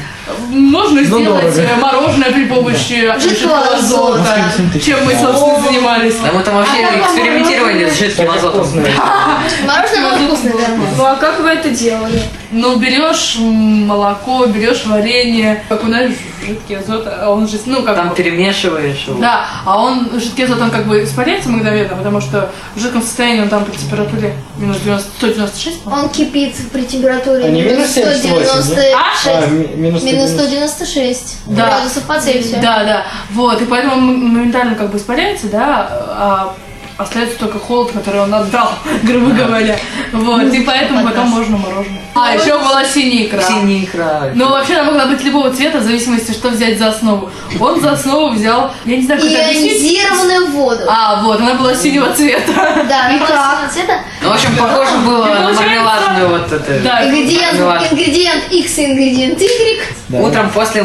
можно 0.50 1.04
сделать 1.04 1.56
дорого. 1.56 1.76
мороженое 1.80 2.32
при 2.32 2.46
помощи 2.46 3.14
Жидкого 3.18 3.20
жидкого 3.20 3.76
азота, 3.76 4.36
чем 4.84 5.06
мы, 5.06 5.14
собственно, 5.16 5.62
занимались. 5.62 6.16
Да 6.24 6.32
мы 6.34 6.44
там 6.44 6.56
вообще 6.56 6.84
экспериментировали 6.84 7.90
с 7.90 7.98
жидким 7.98 8.30
азотом. 8.30 8.68
Мороженое 9.66 10.02
было 10.02 10.28
вкусное, 10.28 10.54
да. 10.54 10.68
Ну 10.98 11.06
а 11.06 11.16
как 11.16 11.40
вы 11.40 11.50
это 11.50 11.70
делали? 11.70 12.22
Ну, 12.52 12.78
берешь 12.78 13.38
молоко, 13.40 14.46
берешь 14.46 14.86
варенье, 14.86 15.64
окунаешь 15.70 16.14
жидкий 16.46 16.78
азот, 16.78 17.06
а 17.08 17.30
он 17.30 17.48
же, 17.48 17.60
ну, 17.66 17.84
как 17.84 17.96
Там 17.96 18.10
бы- 18.10 18.16
перемешиваешь 18.16 19.04
его. 19.08 19.20
Да, 19.20 19.46
а 19.66 19.82
он, 19.82 20.10
жидкий 20.18 20.46
азот, 20.46 20.62
он 20.62 20.72
как 20.72 20.88
бы 20.88 21.04
испаряется 21.04 21.50
мгновенно, 21.50 21.96
потому 21.96 22.22
что 22.22 22.50
в 22.76 22.80
жидком 22.80 23.02
состоянии 23.02 23.42
он 23.42 23.50
там 23.50 23.66
при 23.66 23.76
температуре 23.76 24.34
минус 24.58 24.78
90, 24.84 25.10
196, 25.18 25.82
по-моему. 25.82 26.06
Он 26.06 26.10
кипит 26.10 26.56
при 26.72 26.84
температуре 26.84 27.46
А 27.46 27.50
не 27.50 27.64
минус 27.78 27.96
минус 27.96 28.22
78, 28.22 28.64
196. 28.64 29.28
А, 29.28 29.48
ми- 29.48 29.68
минус 29.76 30.04
Минус 30.04 30.30
190. 30.30 30.86
196 30.86 31.38
Да. 31.48 31.66
градусов 31.66 32.04
по 32.04 32.20
Цельсию. 32.20 32.62
Да, 32.62 32.84
да. 32.84 33.04
Вот, 33.32 33.62
и 33.62 33.66
поэтому 33.66 33.96
моментально 33.98 34.76
как 34.76 34.92
бы 34.92 34.98
испаряется, 34.98 35.48
да, 35.48 35.88
а 35.92 36.54
остается 36.98 37.38
только 37.38 37.60
холод, 37.60 37.92
который 37.92 38.22
он 38.22 38.34
отдал, 38.34 38.72
грубо 39.04 39.32
говоря. 39.32 39.78
Вот, 40.12 40.54
и 40.54 40.62
поэтому 40.62 41.06
потом 41.06 41.28
можно 41.28 41.58
мороженое. 41.58 42.02
А, 42.16 42.34
еще 42.34 42.58
была 42.58 42.84
синяя 42.84 43.26
икра. 43.26 43.42
Синяя 43.42 43.84
икра. 43.84 44.32
Ну, 44.34 44.50
вообще, 44.50 44.76
она 44.76 44.86
могла 44.86 45.06
быть 45.06 45.22
любого 45.24 45.52
цвета, 45.52 45.80
в 45.80 45.84
зависимости, 45.84 46.32
что 46.32 46.50
взять 46.50 46.80
за 46.80 46.90
основу. 46.90 47.30
Он 47.60 47.80
за 47.80 47.92
основу 47.92 48.32
взял, 48.32 48.72
я 48.86 48.98
не 48.98 49.04
знаю, 49.04 49.22
как 49.22 49.30
это. 49.30 49.54
Ионизированную 49.54 50.48
воду. 50.52 50.84
А, 50.88 51.22
вот, 51.22 51.40
она 51.40 51.54
была 51.54 51.76
синего 51.76 52.12
цвета. 52.14 52.54
Да, 52.90 53.06
она 53.06 53.20
была 53.20 53.28
синего 53.28 53.72
цвета. 53.74 54.02
Ну, 54.22 54.30
в 54.30 54.34
общем, 54.34 54.56
похоже 54.58 54.98
было 55.06 55.26
на 55.26 55.54
мармеладную 55.54 56.30
вот 56.30 56.52
это. 56.52 56.80
Да, 56.80 57.06
Ингредиент, 57.06 57.60
ингредиент 57.92 58.52
X 58.52 58.78
и 58.80 58.86
ингредиент 58.86 59.40
Y. 59.40 59.80
Утром 60.10 60.50
после 60.50 60.84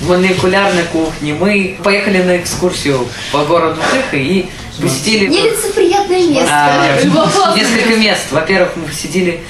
молекулярной 0.00 0.84
кухни 0.84 1.32
мы 1.32 1.78
поехали 1.82 2.22
на 2.22 2.36
экскурсию 2.38 3.06
по 3.32 3.44
городу 3.44 3.80
Тыха 3.92 4.16
и 4.16 4.46
посетили 4.80 5.26
Нелицеприятное 5.26 6.28
место. 6.28 6.50
а, 6.50 7.54
несколько 7.56 7.96
мест. 7.96 8.30
Во-первых, 8.30 8.70
мы 8.76 8.84
посетили 8.84 9.40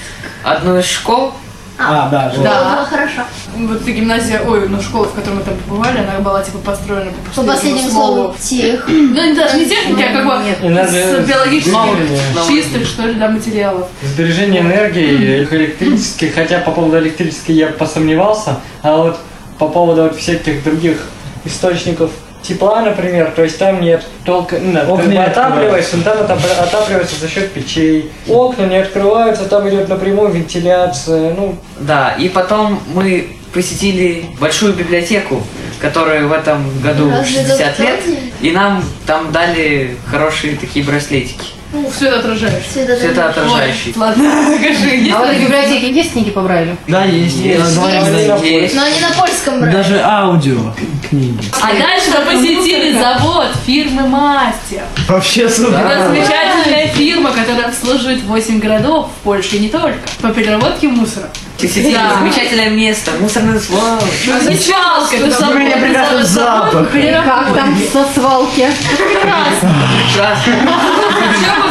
одну 0.42 0.78
из 0.78 0.86
школ. 0.86 1.32
А, 1.80 2.08
да, 2.10 2.32
Было 2.34 2.42
было 2.42 2.84
хорошо. 2.90 3.22
Вот 3.54 3.80
эта 3.80 3.92
гимназия, 3.92 4.42
ой, 4.44 4.68
ну 4.68 4.82
школа, 4.82 5.04
в 5.04 5.12
которой 5.14 5.34
мы 5.34 5.42
там 5.42 5.54
побывали, 5.58 5.98
она 5.98 6.18
была 6.18 6.42
типа 6.42 6.58
построена 6.58 7.12
по 7.12 7.40
По 7.40 7.46
последнему 7.46 7.88
слову 7.88 8.36
тех. 8.40 8.84
Ну, 8.88 9.24
не 9.24 9.32
даже 9.34 9.58
не 9.58 9.66
техники, 9.66 10.02
а 10.02 10.12
как 10.12 10.26
бы 10.26 10.88
с 10.88 11.28
биологических, 11.28 11.72
новые- 11.72 12.48
чистых, 12.48 12.84
что 12.84 13.02
ли, 13.02 13.14
да, 13.14 13.28
материалов. 13.28 13.86
Сбережение 14.02 14.60
энергии 14.60 15.44
электрической, 15.44 16.30
хотя 16.30 16.58
по 16.58 16.72
поводу 16.72 16.98
электрической 16.98 17.54
я 17.54 17.68
посомневался, 17.68 18.58
а 18.82 18.96
вот 18.96 19.16
по 19.60 19.68
поводу 19.68 20.02
вот 20.02 20.16
всяких 20.16 20.64
других 20.64 20.98
источников 21.44 22.10
тепла, 22.48 22.80
например, 22.80 23.32
то 23.36 23.42
есть 23.42 23.58
там 23.58 23.80
нет 23.80 24.02
толка, 24.24 24.58
ну, 24.60 24.94
Окна 24.94 25.04
не 25.04 25.18
отапливается, 25.18 25.98
но 25.98 26.02
там 26.02 26.18
отап- 26.18 26.60
отапливается 26.60 27.20
за 27.20 27.28
счет 27.28 27.52
печей. 27.52 28.10
Окна 28.26 28.64
не 28.64 28.76
открываются, 28.76 29.44
там 29.44 29.68
идет 29.68 29.88
напрямую 29.88 30.32
вентиляция, 30.32 31.34
ну, 31.34 31.56
Да, 31.78 32.14
и 32.18 32.28
потом 32.28 32.80
мы 32.94 33.28
посетили 33.52 34.26
большую 34.40 34.72
библиотеку, 34.72 35.42
которая 35.80 36.26
в 36.26 36.32
этом 36.32 36.80
году 36.80 37.10
Разве 37.10 37.42
60 37.42 37.78
лет, 37.78 38.00
и 38.40 38.50
нам 38.50 38.82
там 39.06 39.30
дали 39.32 39.96
хорошие 40.10 40.56
такие 40.56 40.84
браслетики. 40.84 41.57
Светоотражающие. 41.96 42.96
Светоотражающие. 42.96 43.94
Ладно, 43.96 44.56
скажи, 44.58 45.10
А 45.12 45.18
в 45.18 45.24
этой 45.24 45.44
библиотеке 45.44 45.92
есть 45.92 46.12
книги 46.12 46.30
по 46.30 46.40
Брайлю? 46.40 46.76
Да, 46.86 47.04
есть. 47.04 47.36
Есть. 47.36 47.76
Но 47.76 48.82
они 48.82 49.00
на 49.00 49.10
польском 49.16 49.60
брали. 49.60 49.72
Даже 49.72 50.00
аудио 50.00 50.72
книги. 51.08 51.38
А 51.60 51.66
дальше 51.68 52.10
мы 52.10 52.32
посетили 52.32 52.92
завод 52.98 53.48
фирмы 53.66 54.06
Мастер. 54.08 54.82
Вообще 55.08 55.48
супер. 55.48 55.78
Это 55.78 56.08
замечательная 56.08 56.86
фирма, 56.88 57.32
которая 57.32 57.66
обслуживает 57.66 58.22
8 58.22 58.58
городов 58.60 59.10
в 59.20 59.24
Польше 59.24 59.56
и 59.56 59.60
не 59.60 59.68
только. 59.68 59.98
По 60.22 60.30
переработке 60.30 60.88
мусора. 60.88 61.28
Посетили 61.60 61.94
Да. 61.94 62.14
замечательное 62.18 62.70
место, 62.70 63.10
мусорный 63.18 63.60
свал. 63.60 64.00
Не 64.46 64.56
свалка, 64.56 65.16
это 65.16 65.50
У 65.50 65.54
меня 65.54 65.76
прекрасный 65.76 66.22
запах. 66.22 66.92
Как 66.92 67.54
там 67.54 67.76
со 67.92 68.04
свалки? 68.14 68.68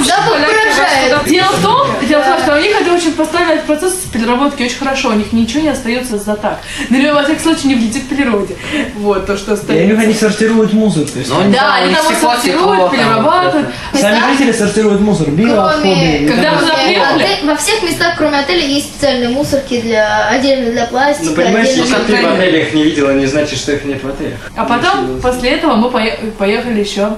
Запах 0.04 0.40
поражает. 0.78 1.26
Дело 1.28 1.48
в 1.52 1.62
том, 1.64 2.08
дело 2.08 2.22
в 2.22 2.26
том, 2.26 2.40
что 2.40 2.56
у 2.56 2.60
них 2.60 2.82
это 2.82 2.94
очень 2.94 3.14
поставили 3.14 3.54
этот 3.56 3.66
процесс 3.66 3.94
переработки 4.12 4.64
очень 4.64 4.78
хорошо, 4.78 5.10
у 5.10 5.14
них 5.14 5.34
ничего 5.34 5.62
не 5.64 5.70
остается 5.70 6.18
за 6.18 6.36
так. 6.36 6.60
Например, 6.90 7.14
во 7.16 7.24
всяком 7.24 7.40
случае, 7.44 7.64
не 7.70 7.76
вредит 7.76 8.08
природе. 8.10 8.56
Вот 8.96 9.26
то, 9.26 9.38
что 9.38 9.52
Я 9.52 9.58
остается. 9.58 9.94
них 9.96 10.04
они 10.04 10.14
сортируют 10.14 10.74
мусор. 10.74 11.06
То 11.06 11.20
есть. 11.20 11.30
Но 11.32 11.40
они- 11.40 11.54
Да, 11.54 11.76
они 11.76 11.94
там 11.94 12.06
сортируют, 12.16 12.92
перерабатывают. 12.92 13.68
Сами 13.94 14.32
жители 14.32 14.52
сортируют 14.52 15.02
мусор, 15.02 15.30
биоотходы. 15.30 15.82
Кроме- 15.82 16.18
и 16.20 16.28
Когда 16.28 16.52
мы? 16.54 16.58
Отель- 16.68 17.46
Во 17.48 17.56
всех 17.56 17.84
местах, 17.84 18.16
кроме 18.18 18.40
отеля, 18.40 18.66
есть 18.66 18.88
специальные 18.88 19.30
мусорки 19.30 19.82
для 19.82 20.28
отдельно 20.30 20.72
для 20.72 20.86
пластика. 20.86 21.30
ну 21.30 21.36
понимаешь, 21.36 21.68
если 21.70 21.96
ты 21.96 22.16
в 22.22 22.34
отеле 22.34 22.62
их 22.64 22.74
не 22.74 22.84
видела, 22.84 23.12
не 23.12 23.26
значит, 23.26 23.58
что 23.60 23.72
их 23.74 23.86
нет 23.86 24.04
в 24.04 24.08
отелях. 24.10 24.40
А 24.56 24.66
потом, 24.66 25.22
после 25.22 25.52
этого, 25.52 25.76
мы 25.76 25.90
пое- 25.90 26.32
поехали 26.32 26.80
еще 26.82 27.10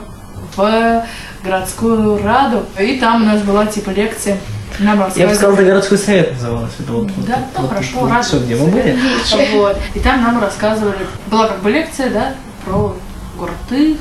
в 0.56 1.06
городскую 1.44 2.22
раду. 2.24 2.66
И 2.80 2.98
там 3.00 3.24
у 3.24 3.26
нас 3.26 3.42
была 3.42 3.66
типа 3.66 3.92
лекция. 3.92 4.38
Нам 4.80 5.04
Я 5.16 5.28
бы 5.28 5.36
сказал, 5.36 5.54
это 5.56 5.64
городской 5.66 5.98
совет 5.98 6.32
называлось. 6.34 6.72
Это 6.80 6.92
вот, 6.94 7.08
Да, 7.26 7.36
вот, 7.36 7.46
ну 7.56 7.62
вот, 7.62 7.70
хорошо, 7.70 8.00
вот 8.00 8.12
рад. 8.12 8.26
всё, 8.26 8.40
где 8.40 8.56
мы 8.56 8.68
были. 8.68 8.98
Вот. 9.54 9.78
И 9.94 10.00
там 10.00 10.24
нам 10.24 10.42
рассказывали, 10.42 11.06
была 11.28 11.48
как 11.48 11.60
бы 11.60 11.70
лекция, 11.70 12.10
да, 12.10 12.34
про 12.66 12.96
город 13.38 13.56
Тыхи, 13.68 13.98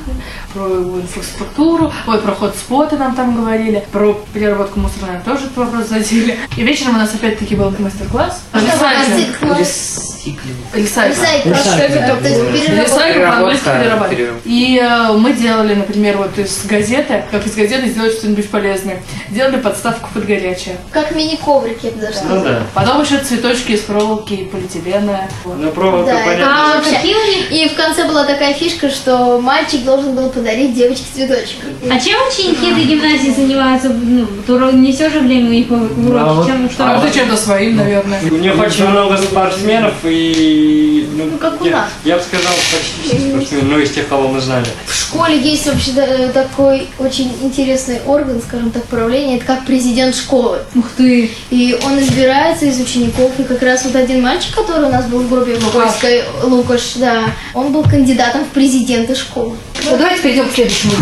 про 0.55 0.65
его 0.67 1.01
инфраструктуру, 1.01 1.93
ой, 2.07 2.19
про 2.19 2.33
ход-споты 2.33 2.97
нам 2.97 3.15
там 3.15 3.37
говорили, 3.37 3.85
про 3.93 4.15
переработку 4.33 4.81
мусора 4.81 5.13
нам 5.13 5.23
тоже 5.23 5.45
этот 5.47 5.57
вопрос 5.57 5.87
задели. 5.89 6.37
И 6.57 6.63
вечером 6.63 6.97
у 6.97 6.99
нас 6.99 7.15
опять-таки 7.15 7.55
был 7.55 7.73
мастер-класс. 7.79 8.43
Ресайклинг. 8.55 9.59
Ресиклинг. 9.59 10.39
Ресайклинг. 10.75 11.19
Ресайкл. 11.19 11.55
Что 11.55 11.79
это 11.79 11.95
Это 11.99 12.15
такое? 12.17 12.53
переработка. 12.53 12.83
Ресайкл 12.83 13.21
по-английски 13.21 13.65
Переработка, 13.65 13.79
перерабатывать. 13.79 14.19
перераб- 14.19 14.41
И 14.45 14.79
э, 14.83 15.13
мы 15.19 15.33
делали, 15.33 15.75
например, 15.75 16.17
вот 16.19 16.39
из 16.39 16.65
газеты, 16.67 17.25
как 17.31 17.47
из 17.47 17.55
газеты 17.55 17.89
сделать 17.89 18.15
что-нибудь 18.15 18.51
полезное. 18.51 19.03
Делали 19.31 19.57
подставку 19.59 20.09
под 20.13 20.27
горячее. 20.27 20.77
Как 20.91 21.15
мини-коврики, 21.15 21.87
бы 21.91 22.01
даже 22.01 22.19
Ну 22.29 22.43
да. 22.43 22.63
Потом 22.75 23.03
еще 23.03 23.19
цветочки 23.19 23.73
из 23.73 23.81
проволоки 23.81 24.35
и 24.35 24.45
полиэтилена. 24.45 25.29
Вот. 25.45 25.57
Ну 25.59 25.71
проволока, 25.71 26.13
Да, 26.13 26.19
понятно. 26.25 26.33
это 26.43 26.47
А 26.49 26.77
вообще-? 26.77 27.47
И 27.51 27.69
в 27.69 27.75
конце 27.77 28.07
была 28.07 28.25
такая 28.25 28.55
фишка, 28.55 28.91
что 28.91 29.41
мальчик 29.41 29.85
должен 29.85 30.15
был 30.15 30.31
подарить 30.39 30.75
девочке 30.75 31.05
цветочек. 31.15 31.57
А 31.91 31.99
чем 31.99 32.17
ученики 32.29 32.71
этой 32.71 32.85
гимназии 32.85 33.31
занимаются? 33.31 33.89
Ну, 33.89 34.27
то 34.47 34.71
не 34.71 34.93
все 34.93 35.11
же 35.11 35.21
время 35.21 35.49
у 35.49 35.53
них 35.53 35.71
уроки. 35.71 36.17
А 36.19 36.33
вот- 36.33 36.47
Чем, 36.47 36.71
что 36.71 36.85
А 36.85 37.01
ты 37.01 37.13
чем-то 37.13 37.37
своим, 37.37 37.77
наверное. 37.77 38.21
У 38.31 38.37
них 38.37 38.59
очень 38.59 38.87
много 38.87 39.17
спортсменов 39.17 39.95
и... 40.05 41.09
Ну, 41.13 41.37
как 41.39 41.61
у 41.61 41.65
я, 41.65 41.71
нас. 41.73 41.89
Я 42.05 42.17
бы 42.17 42.23
сказал, 42.23 42.53
почти 42.53 43.17
все 43.19 43.29
спортсмены, 43.31 43.63
ну 43.65 43.79
из 43.81 43.91
тех, 43.91 44.07
кого 44.09 44.29
мы 44.29 44.41
знали. 44.41 44.67
В 44.87 44.95
школе 44.95 45.39
есть 45.39 45.67
вообще 45.67 45.93
такой 46.33 46.87
очень 46.99 47.33
интересный 47.43 48.01
орган, 48.07 48.41
скажем 48.41 48.71
так, 48.71 48.85
правления, 48.85 49.37
это 49.37 49.47
как 49.47 49.65
президент 49.67 50.15
школы. 50.15 50.59
Ух 50.75 50.85
ты! 50.97 51.31
И 51.51 51.77
он 51.85 51.99
избирается 51.99 52.67
из 52.67 52.81
учеников, 52.81 53.33
и 53.39 53.43
как 53.43 53.61
раз 53.63 53.85
вот 53.85 53.97
один 53.97 54.23
мальчик, 54.23 54.55
который 54.55 54.87
у 54.87 54.91
нас 54.91 55.07
был 55.07 55.21
в 55.21 55.29
группе 55.29 55.55
в 55.55 55.71
польской, 55.71 56.23
Лукаш, 56.45 56.93
да, 56.97 57.25
он 57.55 57.73
был 57.73 57.83
кандидатом 57.83 58.45
в 58.45 58.49
президенты 58.49 59.15
школы. 59.17 59.57
Ну, 59.85 59.97
давайте 59.97 60.23
перейдем 60.29 60.49
к 60.49 60.53
следующему. 60.53 60.93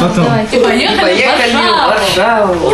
Потом. 0.00 0.24
И 0.52 0.58
поехали, 0.58 1.00
Поехали 1.00 1.52
в 1.52 1.88
Варшаву. 1.88 2.72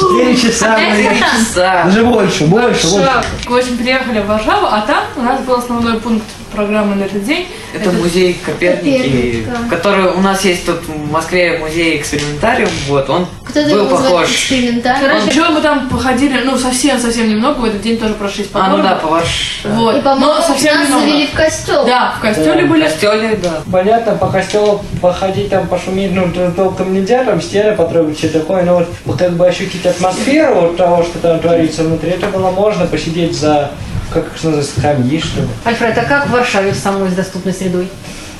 Четыре 0.00 0.36
часа. 0.36 0.78
Четыре 0.78 1.18
часа. 1.18 1.84
Даже 1.84 2.04
больше, 2.04 2.44
больше, 2.46 2.88
больше. 2.88 3.22
В 3.46 3.54
общем, 3.54 3.78
приехали 3.78 4.20
в 4.20 4.26
Варшаву, 4.26 4.66
а 4.66 4.80
там 4.86 5.04
у 5.16 5.22
нас 5.22 5.40
был 5.40 5.54
основной 5.56 6.00
пункт 6.00 6.24
программы 6.58 6.96
на 6.96 7.04
этот 7.04 7.24
день. 7.24 7.46
Это 7.72 7.92
музей 7.92 8.36
Коперники, 8.44 9.44
Коперник, 9.44 9.70
который 9.70 10.06
у 10.10 10.20
нас 10.20 10.44
есть 10.44 10.66
тут 10.66 10.80
в 10.88 11.12
Москве 11.12 11.58
музей 11.58 11.98
экспериментариум, 11.98 12.70
вот 12.88 13.08
он 13.08 13.26
Кто-то 13.44 13.70
был 13.70 13.86
похож. 13.86 14.50
Короче, 14.82 15.30
чего 15.32 15.50
мы 15.50 15.60
там 15.60 15.88
походили, 15.88 16.40
ну, 16.44 16.58
совсем-совсем 16.58 17.28
немного, 17.28 17.60
в 17.60 17.64
этот 17.66 17.80
день 17.82 17.96
тоже 17.96 18.14
прошлись 18.14 18.48
по 18.48 18.64
А, 18.64 18.70
ну 18.70 18.82
да, 18.82 18.96
по 18.96 19.06
Варшаве. 19.08 19.74
Вот, 19.74 19.96
И, 19.98 20.00
по-моему, 20.00 20.26
но 20.34 20.42
совсем 20.42 20.74
нас 20.74 20.88
немного. 20.88 21.06
завели 21.06 21.26
в 21.28 21.32
костел. 21.32 21.86
Да, 21.86 22.14
в 22.18 22.20
костеле 22.20 22.64
В 22.64 22.68
были. 22.68 22.82
костеле, 22.84 23.38
да. 23.40 23.60
Понятно, 23.70 24.16
по 24.16 24.26
костелу 24.26 24.82
походить, 25.00 25.50
там 25.50 25.68
пошуметь, 25.68 26.10
ну, 26.12 26.26
толком 26.56 26.92
нельзя, 26.92 27.22
там 27.24 27.40
стены 27.40 27.76
потрогать, 27.76 28.18
все 28.18 28.28
такое, 28.28 28.64
но 28.64 28.84
вот 29.04 29.18
как 29.18 29.32
бы 29.34 29.46
ощутить 29.46 29.86
атмосферу 29.86 30.74
того, 30.76 31.04
что 31.04 31.18
там 31.20 31.38
творится 31.38 31.84
внутри, 31.84 32.10
это 32.10 32.26
было 32.26 32.50
можно 32.50 32.86
посидеть 32.86 33.36
за, 33.38 33.70
как 34.12 34.26
их 34.26 34.44
называется, 34.44 34.72
скамьи, 34.78 35.18
что 35.20 35.40
ли. 35.40 35.48
Альфред, 35.64 35.98
а 35.98 36.02
как 36.04 36.26
в 36.28 36.30
Варшаве 36.30 36.74
самой 36.74 37.10
с 37.10 37.14
доступной 37.14 37.52
средой? 37.54 37.88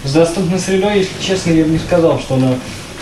С 0.05 0.13
доступной 0.13 0.59
средой, 0.59 0.99
если 0.99 1.23
честно, 1.23 1.51
я 1.51 1.65
бы 1.65 1.71
не 1.71 1.79
сказал, 1.79 2.19
что 2.21 2.35
она 2.35 2.53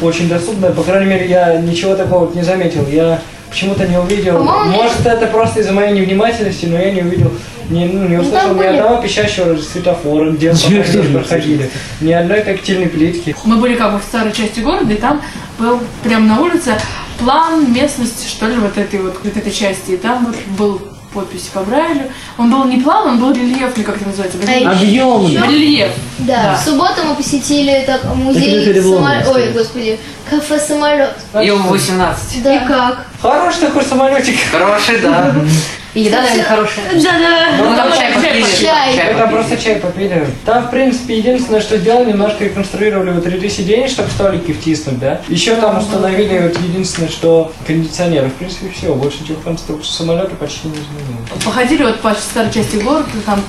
очень 0.00 0.28
доступная. 0.28 0.72
По 0.72 0.82
крайней 0.82 1.06
мере, 1.06 1.26
я 1.28 1.56
ничего 1.58 1.94
такого 1.94 2.26
вот 2.26 2.34
не 2.34 2.42
заметил. 2.42 2.86
Я 2.88 3.20
почему-то 3.50 3.86
не 3.86 3.98
увидел. 3.98 4.38
По-моему, 4.38 4.70
Может, 4.82 5.06
это 5.06 5.26
просто 5.26 5.60
из-за 5.60 5.72
моей 5.72 5.92
невнимательности, 5.92 6.66
но 6.66 6.78
я 6.78 6.90
не 6.90 7.02
увидел, 7.02 7.32
не, 7.70 7.84
ну, 7.86 8.06
не 8.08 8.16
Ну, 8.16 8.22
услышал 8.22 8.48
там 8.48 8.54
ни 8.54 8.58
были. 8.58 8.66
одного 8.68 9.02
пищащего 9.02 9.56
светофора, 9.56 10.30
где 10.32 10.52
мы 10.52 11.12
проходили. 11.18 11.70
Ни 12.00 12.12
одной 12.12 12.40
тактильной 12.40 12.88
плитки. 12.88 13.34
Мы 13.44 13.56
были 13.56 13.74
как 13.76 13.92
бы 13.92 13.98
в 14.00 14.02
старой 14.02 14.32
части 14.32 14.60
города, 14.60 14.92
и 14.92 14.96
там 14.96 15.22
был 15.58 15.80
прямо 16.02 16.26
на 16.26 16.40
улице 16.42 16.74
план 17.18 17.72
местности, 17.72 18.26
что 18.28 18.46
ли, 18.46 18.56
вот 18.56 18.76
этой 18.76 19.00
вот, 19.00 19.18
вот 19.22 19.36
этой 19.36 19.52
части. 19.52 19.92
И 19.92 19.96
там 19.96 20.26
вот 20.26 20.36
был 20.58 20.82
подпись 21.16 21.48
по 21.52 21.60
Брайлю. 21.60 22.10
Он 22.36 22.50
был 22.50 22.64
не 22.64 22.76
план, 22.82 23.08
он 23.08 23.18
был 23.18 23.32
рельефный, 23.32 23.84
как 23.84 23.96
это 23.96 24.06
называется? 24.06 24.38
А 24.46 24.70
Объемный. 24.70 25.48
Рельеф. 25.48 25.92
Да, 26.18 26.42
Да. 26.42 26.56
в 26.56 26.64
субботу 26.64 27.02
мы 27.08 27.14
посетили 27.14 27.84
так, 27.86 28.04
музей 28.14 28.82
самолет. 28.82 29.26
Ой, 29.26 29.52
господи, 29.52 29.98
кафе 30.28 30.58
самолет. 30.58 31.14
Ил-18. 31.34 32.42
Да. 32.44 32.54
И 32.54 32.68
как? 32.68 33.06
Хороший 33.22 33.60
такой 33.60 33.84
самолетик. 33.84 34.36
Хороший, 34.52 34.98
да. 35.00 35.34
И 35.96 36.00
еда, 36.02 36.20
наверное, 36.20 36.44
хорошая. 36.44 36.84
Да-да. 36.92 37.56
Ну, 37.56 37.74
там 37.74 37.90
чай 37.90 38.12
попили. 38.12 38.44
Чай. 38.60 38.96
Это 38.96 39.26
просто 39.28 39.56
чай 39.56 39.76
попили. 39.76 40.26
Там, 40.44 40.64
в 40.64 40.70
принципе, 40.70 41.16
единственное, 41.16 41.62
что 41.62 41.78
сделали, 41.78 42.10
немножко 42.10 42.44
реконструировали 42.44 43.12
вот 43.12 43.26
ряды 43.26 43.48
сидений, 43.48 43.88
чтобы 43.88 44.10
столики 44.10 44.52
втиснуть, 44.52 44.98
да. 44.98 45.22
Еще 45.26 45.56
там 45.56 45.78
установили 45.78 46.38
вот 46.38 46.62
единственное, 46.62 47.08
что 47.08 47.50
кондиционеры. 47.66 48.28
В 48.28 48.34
принципе, 48.34 48.68
все. 48.76 48.94
Больше 48.94 49.22
ничего 49.22 49.38
конструкции 49.40 49.90
самолета 49.90 50.34
почти 50.36 50.68
не 50.68 50.74
изменилось. 50.74 51.42
Походили 51.42 51.84
вот 51.84 51.98
по 52.00 52.12
старой 52.12 52.52
части 52.52 52.76
города, 52.76 53.06
там 53.24 53.42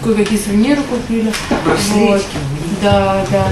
кое-какие, 0.00 0.38
сувениры 0.38 0.82
купили. 0.82 1.32
Вот. 1.90 2.22
Да, 2.84 3.26
да. 3.32 3.48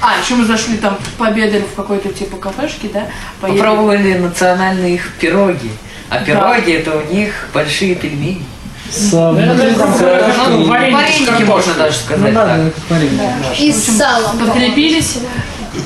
А, 0.00 0.20
еще 0.22 0.36
мы 0.36 0.44
зашли 0.44 0.76
там, 0.76 0.96
пообедали 1.18 1.62
в 1.62 1.74
какой-то 1.74 2.10
типа 2.10 2.36
кафешке, 2.36 2.88
да? 2.94 3.08
Поели. 3.40 3.56
Попробовали 3.56 4.14
национальные 4.14 4.94
их 4.94 5.14
пироги. 5.18 5.70
А 6.14 6.24
пироги 6.24 6.72
это 6.72 6.96
у 6.96 7.12
них 7.12 7.48
большие 7.52 7.94
пельмени. 7.94 8.42
Сам. 8.90 9.34
Ну, 9.36 10.66
вареники 10.66 11.42
можно 11.42 11.74
даже 11.74 11.96
Ну 11.96 12.04
сказать. 12.04 12.34
да, 12.34 12.46
так. 12.46 12.58
ну, 12.58 12.70
вареники, 12.88 13.16
да. 13.16 13.54
И 13.58 13.72
с 13.72 13.84
салом. 13.96 14.38
Подкрепились. 14.38 15.18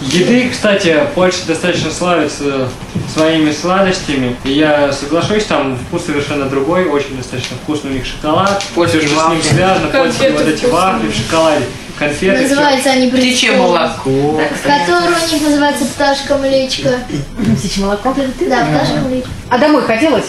Еды, 0.02 0.50
кстати, 0.50 1.00
Польша 1.14 1.46
достаточно 1.46 1.90
славится 1.90 2.68
своими 3.12 3.50
сладостями. 3.50 4.36
И 4.44 4.52
я 4.52 4.92
соглашусь, 4.92 5.44
там 5.44 5.78
вкус 5.88 6.04
совершенно 6.04 6.44
другой, 6.46 6.84
очень 6.86 7.16
достаточно 7.16 7.56
вкусный 7.62 7.92
у 7.92 7.94
них 7.94 8.04
шоколад. 8.04 8.62
Все, 8.72 9.00
что 9.00 9.08
с 9.08 9.28
ним 9.30 9.42
связано, 9.42 9.88
польские 9.88 10.32
вот 10.32 10.46
эти 10.46 10.66
вафли 10.66 11.08
в 11.08 11.14
шоколаде, 11.16 11.64
конфеты. 11.98 12.42
Называются 12.42 12.90
они 12.90 13.10
Птичье 13.10 13.50
брызги. 13.50 13.62
молоко. 13.62 14.40
Который 14.62 15.14
у 15.14 15.34
них 15.34 15.42
называется 15.42 15.84
пташка 15.84 16.36
млечко. 16.36 16.90
Птичье 17.56 17.84
молоко. 17.84 18.14
Да, 18.40 18.64
пташка 18.64 19.00
млечко. 19.06 19.30
А 19.50 19.58
домой 19.58 19.82
хотелось? 19.82 20.26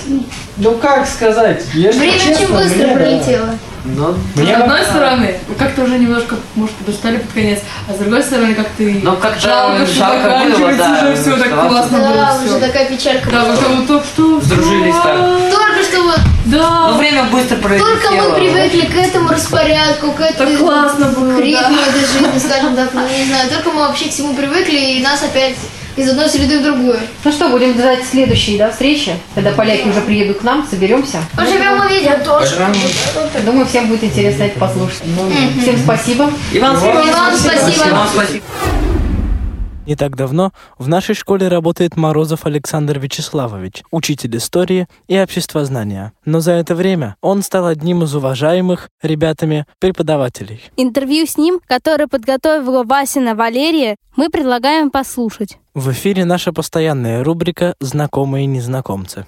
Ну 0.58 0.76
как 0.76 1.08
сказать, 1.08 1.64
если 1.74 2.00
Время 2.00 2.14
очень 2.16 2.54
быстро 2.54 2.88
мне, 2.96 3.22
да. 3.28 3.56
Ну, 3.86 4.16
Мне 4.36 4.56
с 4.56 4.60
одной 4.62 4.80
вот- 4.80 4.88
стороны, 4.88 5.36
вы 5.48 5.56
как-то 5.56 5.84
уже 5.84 5.98
немножко, 5.98 6.36
может, 6.56 6.76
подустали 6.76 7.18
под 7.18 7.32
конец, 7.32 7.60
а 7.88 7.94
с 7.94 7.98
другой 7.98 8.22
стороны, 8.24 8.54
как-то 8.54 8.84
и 8.84 9.00
Ну, 9.02 9.16
как-то 9.16 9.40
жалко, 9.40 9.86
что 9.86 9.96
жалко 9.96 10.18
было, 10.18 10.32
заканчивается 10.40 10.78
да, 10.84 10.92
уже 11.12 11.16
все 11.22 11.38
так 11.38 11.50
классно 11.70 11.98
было 12.00 12.14
Да, 12.14 12.36
уже 12.44 12.48
все. 12.50 12.60
такая 12.60 12.86
печалька. 12.86 13.30
Да, 13.32 13.46
была. 13.46 13.56
как 13.56 13.70
будто 13.76 13.94
вот 13.94 14.06
что 14.06 14.42
Сдружились 14.42 14.96
так. 14.96 15.18
Только 15.52 15.84
что 15.84 16.04
вот, 16.04 16.20
Да. 16.46 16.88
Ну, 16.92 16.98
время 16.98 17.24
быстро 17.26 17.56
пролетело. 17.58 17.90
только 17.90 18.12
мы 18.12 18.34
привыкли 18.36 18.82
к 18.86 18.96
этому 18.96 19.30
распорядку, 19.30 20.12
к 20.12 20.20
этой 20.22 20.48
Так 20.48 20.58
классно 20.60 21.06
было, 21.08 21.38
к 21.38 21.40
ритму 21.42 21.76
да. 21.76 21.88
этой 21.90 22.02
жизни, 22.02 22.40
скажем 22.40 22.76
так, 22.76 22.90
ну 22.94 23.02
не 23.08 23.26
знаю, 23.26 23.50
только 23.50 23.70
мы 23.72 23.82
вообще 23.88 24.06
к 24.06 24.12
всему 24.12 24.34
привыкли, 24.34 24.78
и 24.78 25.04
нас 25.04 25.22
опять 25.24 25.56
из 26.00 26.10
одной 26.10 26.30
среды 26.30 26.60
в 26.60 26.64
другую. 26.64 26.98
Ну 27.24 27.32
что, 27.32 27.50
будем 27.50 27.74
ждать 27.74 28.06
следующей 28.10 28.58
да, 28.58 28.72
встречи, 28.72 29.14
когда 29.36 29.52
поляки 29.52 29.88
уже 29.88 30.02
приедут 30.02 30.40
к 30.40 30.44
нам, 30.44 30.66
соберемся. 30.70 31.20
Поживем 31.36 31.82
увидим 31.86 32.24
тоже. 32.24 32.56
Думаю, 33.46 33.66
всем 33.66 33.88
будет 33.88 34.04
интересно 34.04 34.44
это 34.44 34.60
послушать. 34.60 35.04
Всем 35.62 35.78
спасибо. 35.78 36.32
Иван 36.52 36.78
И 36.78 37.12
вам 37.12 37.36
спасибо. 37.36 37.84
Вам 37.84 38.08
спасибо. 38.14 38.44
Не 39.90 39.96
так 39.96 40.16
давно 40.16 40.54
в 40.78 40.88
нашей 40.88 41.16
школе 41.16 41.48
работает 41.48 41.98
Морозов 41.98 42.46
Александр 42.46 43.00
Вячеславович, 43.00 43.82
учитель 43.90 44.38
истории 44.38 44.88
и 45.08 45.20
обществознания. 45.20 46.14
Но 46.26 46.42
за 46.42 46.52
это 46.52 46.76
время 46.76 47.16
он 47.22 47.42
стал 47.42 47.66
одним 47.66 48.04
из 48.04 48.14
уважаемых 48.14 48.92
ребятами 49.02 49.66
преподавателей. 49.80 50.62
Интервью 50.78 51.26
с 51.26 51.38
ним, 51.38 51.60
которое 51.66 52.06
подготовила 52.06 52.84
Васина 52.84 53.34
Валерия, 53.34 53.96
мы 54.16 54.30
предлагаем 54.30 54.92
послушать. 54.92 55.58
В 55.74 55.92
эфире 55.92 56.24
наша 56.24 56.54
постоянная 56.54 57.24
рубрика 57.24 57.74
«Знакомые 57.80 58.46
незнакомцы». 58.46 59.26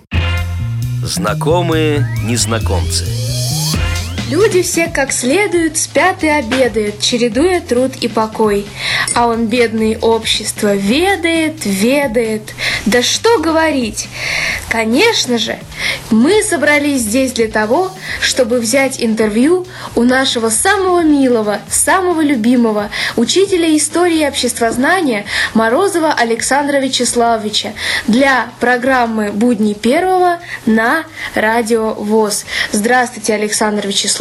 Знакомые 1.03 2.07
незнакомцы. 2.23 3.05
Люди 4.31 4.61
все 4.61 4.87
как 4.87 5.11
следует 5.11 5.77
спят 5.77 6.23
и 6.23 6.27
обедают, 6.29 7.01
чередуя 7.01 7.59
труд 7.59 7.91
и 7.99 8.07
покой. 8.07 8.65
А 9.13 9.27
он, 9.27 9.47
бедный 9.47 9.97
общество, 9.97 10.73
ведает, 10.73 11.65
ведает. 11.65 12.53
Да 12.85 13.03
что 13.03 13.39
говорить? 13.39 14.07
Конечно 14.69 15.37
же, 15.37 15.59
мы 16.11 16.41
собрались 16.43 17.01
здесь 17.01 17.33
для 17.33 17.49
того, 17.49 17.91
чтобы 18.21 18.61
взять 18.61 19.03
интервью 19.03 19.67
у 19.95 20.03
нашего 20.03 20.47
самого 20.47 21.03
милого, 21.03 21.59
самого 21.69 22.21
любимого 22.21 22.89
учителя 23.17 23.75
истории 23.75 24.21
и 24.21 24.27
обществознания 24.27 25.25
Морозова 25.53 26.13
Александра 26.13 26.77
Вячеславовича 26.77 27.73
для 28.07 28.47
программы 28.61 29.33
«Будни 29.33 29.73
первого» 29.73 30.39
на 30.65 31.03
Радио 31.35 31.95
ВОЗ. 31.95 32.45
Здравствуйте, 32.71 33.33
Александр 33.33 33.87
Вячеславович. 33.87 34.20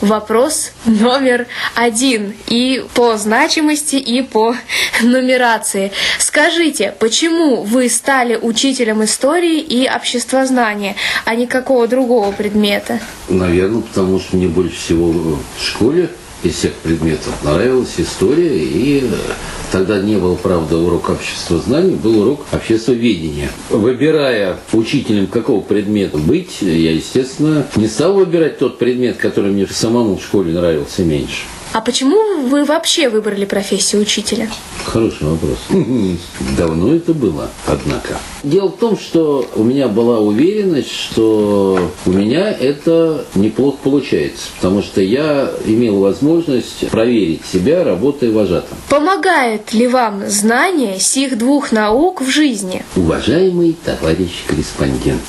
Вопрос 0.00 0.72
номер 0.84 1.46
один 1.74 2.34
и 2.48 2.84
по 2.94 3.16
значимости, 3.16 3.96
и 3.96 4.22
по 4.22 4.56
нумерации. 5.02 5.92
Скажите, 6.18 6.94
почему 6.98 7.62
вы 7.62 7.88
стали 7.88 8.36
учителем 8.36 9.04
истории 9.04 9.60
и 9.60 9.88
обществознания, 9.88 10.96
а 11.24 11.34
не 11.34 11.46
какого 11.46 11.86
другого 11.86 12.32
предмета? 12.32 12.98
Наверное, 13.28 13.82
потому 13.82 14.18
что 14.18 14.36
мне 14.36 14.48
больше 14.48 14.76
всего 14.76 15.12
в 15.12 15.62
школе 15.62 16.10
из 16.42 16.54
всех 16.54 16.72
предметов 16.74 17.34
нравилась 17.44 17.94
история, 17.98 18.56
и 18.56 19.04
э, 19.04 19.08
тогда 19.72 20.00
не 20.00 20.16
был, 20.16 20.36
правда, 20.36 20.78
урок 20.78 21.10
общества 21.10 21.58
знаний, 21.58 21.94
был 21.94 22.22
урок 22.22 22.46
обществоведения. 22.50 23.50
Выбирая 23.68 24.56
учителем 24.72 25.26
какого 25.26 25.60
предмета 25.60 26.18
быть, 26.18 26.62
я, 26.62 26.92
естественно, 26.92 27.66
не 27.76 27.86
стал 27.86 28.14
выбирать 28.14 28.58
тот 28.58 28.78
предмет, 28.78 29.16
который 29.16 29.52
мне 29.52 29.66
самому 29.66 30.16
в 30.16 30.22
школе 30.22 30.52
нравился 30.52 31.02
меньше. 31.02 31.42
А 31.72 31.80
почему 31.80 32.48
вы 32.48 32.64
вообще 32.64 33.08
выбрали 33.08 33.44
профессию 33.44 34.02
учителя? 34.02 34.50
Хороший 34.84 35.28
вопрос. 35.28 35.58
Давно 36.58 36.94
это 36.94 37.14
было, 37.14 37.48
однако. 37.66 38.18
Дело 38.42 38.68
в 38.68 38.76
том, 38.76 38.98
что 38.98 39.48
у 39.54 39.62
меня 39.62 39.86
была 39.86 40.18
уверенность, 40.18 40.90
что 40.90 41.92
у 42.06 42.10
меня 42.10 42.50
это 42.50 43.24
неплохо 43.36 43.78
получается, 43.84 44.48
потому 44.56 44.82
что 44.82 45.00
я 45.00 45.50
имел 45.64 46.00
возможность 46.00 46.88
проверить 46.90 47.42
себя, 47.46 47.84
работая 47.84 48.32
вожатым. 48.32 48.76
Помогает 48.88 49.72
ли 49.72 49.86
вам 49.86 50.28
знание 50.28 50.98
сих 50.98 51.38
двух 51.38 51.70
наук 51.70 52.20
в 52.20 52.28
жизни? 52.28 52.84
Уважаемый 52.96 53.76
товарищ 53.84 54.30
корреспондент, 54.48 55.22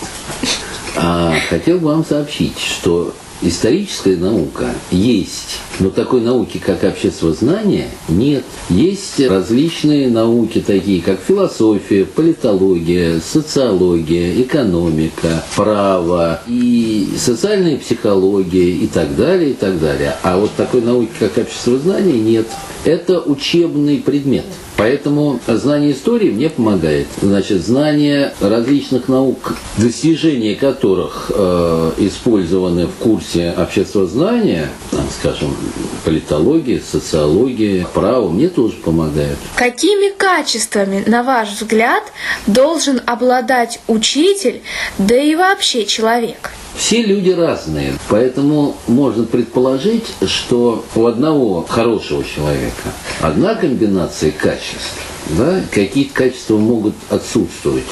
а 0.96 1.36
хотел 1.50 1.78
бы 1.78 1.90
вам 1.90 2.06
сообщить, 2.06 2.58
что 2.58 3.14
историческая 3.42 4.16
наука 4.16 4.70
есть, 4.92 5.60
но 5.80 5.90
такой 5.90 6.22
науки, 6.22 6.62
как 6.64 6.84
обществознание, 6.84 7.88
нет. 8.08 8.44
Есть 8.70 9.20
различные 9.20 10.10
науки, 10.10 10.64
такие 10.66 11.02
как 11.02 11.20
философия, 11.20 12.06
политология, 12.06 13.20
социология, 13.20 14.42
экономика, 14.42 15.44
право 15.56 16.42
и 16.48 17.10
социальная 17.18 17.78
психология 17.78 18.72
и 18.72 18.88
так 18.88 19.16
далее, 19.16 19.52
и 19.52 19.54
так 19.54 19.80
далее. 19.80 20.16
А 20.24 20.38
вот 20.38 20.52
такой 20.56 20.82
науки, 20.82 21.12
как 21.20 21.38
обществознание, 21.38 22.20
нет. 22.20 22.48
Это 22.84 23.20
учебный 23.22 23.98
предмет. 23.98 24.46
Поэтому 24.82 25.40
знание 25.48 25.92
истории 25.92 26.32
мне 26.32 26.50
помогает. 26.50 27.06
Значит, 27.22 27.64
знание 27.64 28.34
различных 28.40 29.08
наук, 29.08 29.54
достижения 29.78 30.56
которых 30.56 31.32
э, 31.32 31.92
использованы 32.00 32.88
в 32.88 32.94
курсе 32.96 33.31
обществознания, 33.36 34.70
там, 34.92 35.06
скажем, 35.20 35.56
политология, 36.04 36.82
социология, 36.82 37.86
право, 37.94 38.30
мне 38.30 38.50
тоже 38.50 38.74
помогают. 38.78 39.38
Какими 39.56 40.16
качествами, 40.16 41.04
на 41.08 41.24
ваш 41.24 41.50
взгляд, 41.50 42.04
должен 42.48 43.02
обладать 43.06 43.80
учитель, 43.88 44.62
да 44.98 45.16
и 45.16 45.36
вообще 45.36 45.86
человек? 45.86 46.52
Все 46.76 47.04
люди 47.04 47.32
разные, 47.32 47.94
поэтому 48.10 48.76
можно 48.88 49.26
предположить, 49.26 50.06
что 50.26 50.86
у 50.96 51.06
одного 51.06 51.66
хорошего 51.68 52.24
человека 52.24 52.94
одна 53.20 53.56
комбинация 53.56 54.32
качеств, 54.32 54.98
да, 55.38 55.62
какие-то 55.72 56.14
качества 56.14 56.58
могут 56.58 56.96
отсутствовать. 57.10 57.84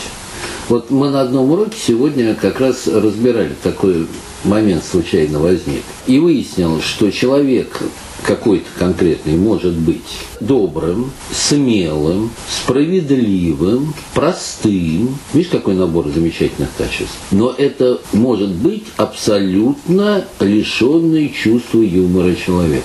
Вот 0.69 0.91
мы 0.91 1.09
на 1.09 1.21
одном 1.21 1.49
уроке 1.49 1.77
сегодня 1.83 2.35
как 2.35 2.59
раз 2.59 2.85
разбирали 2.85 3.55
такой 3.63 4.05
момент 4.43 4.85
случайно 4.85 5.39
возник. 5.39 5.81
И 6.05 6.19
выяснилось, 6.19 6.83
что 6.83 7.11
человек 7.11 7.81
какой-то 8.23 8.67
конкретный 8.77 9.35
может 9.35 9.73
быть 9.73 10.19
добрым, 10.39 11.11
смелым, 11.31 12.29
справедливым, 12.47 13.95
простым. 14.13 15.17
Видишь, 15.33 15.49
какой 15.49 15.73
набор 15.73 16.07
замечательных 16.09 16.69
качеств. 16.77 17.17
Но 17.31 17.51
это 17.57 17.99
может 18.13 18.49
быть 18.49 18.85
абсолютно 18.95 20.23
лишенный 20.39 21.29
чувства 21.29 21.81
юмора 21.81 22.35
человек. 22.35 22.83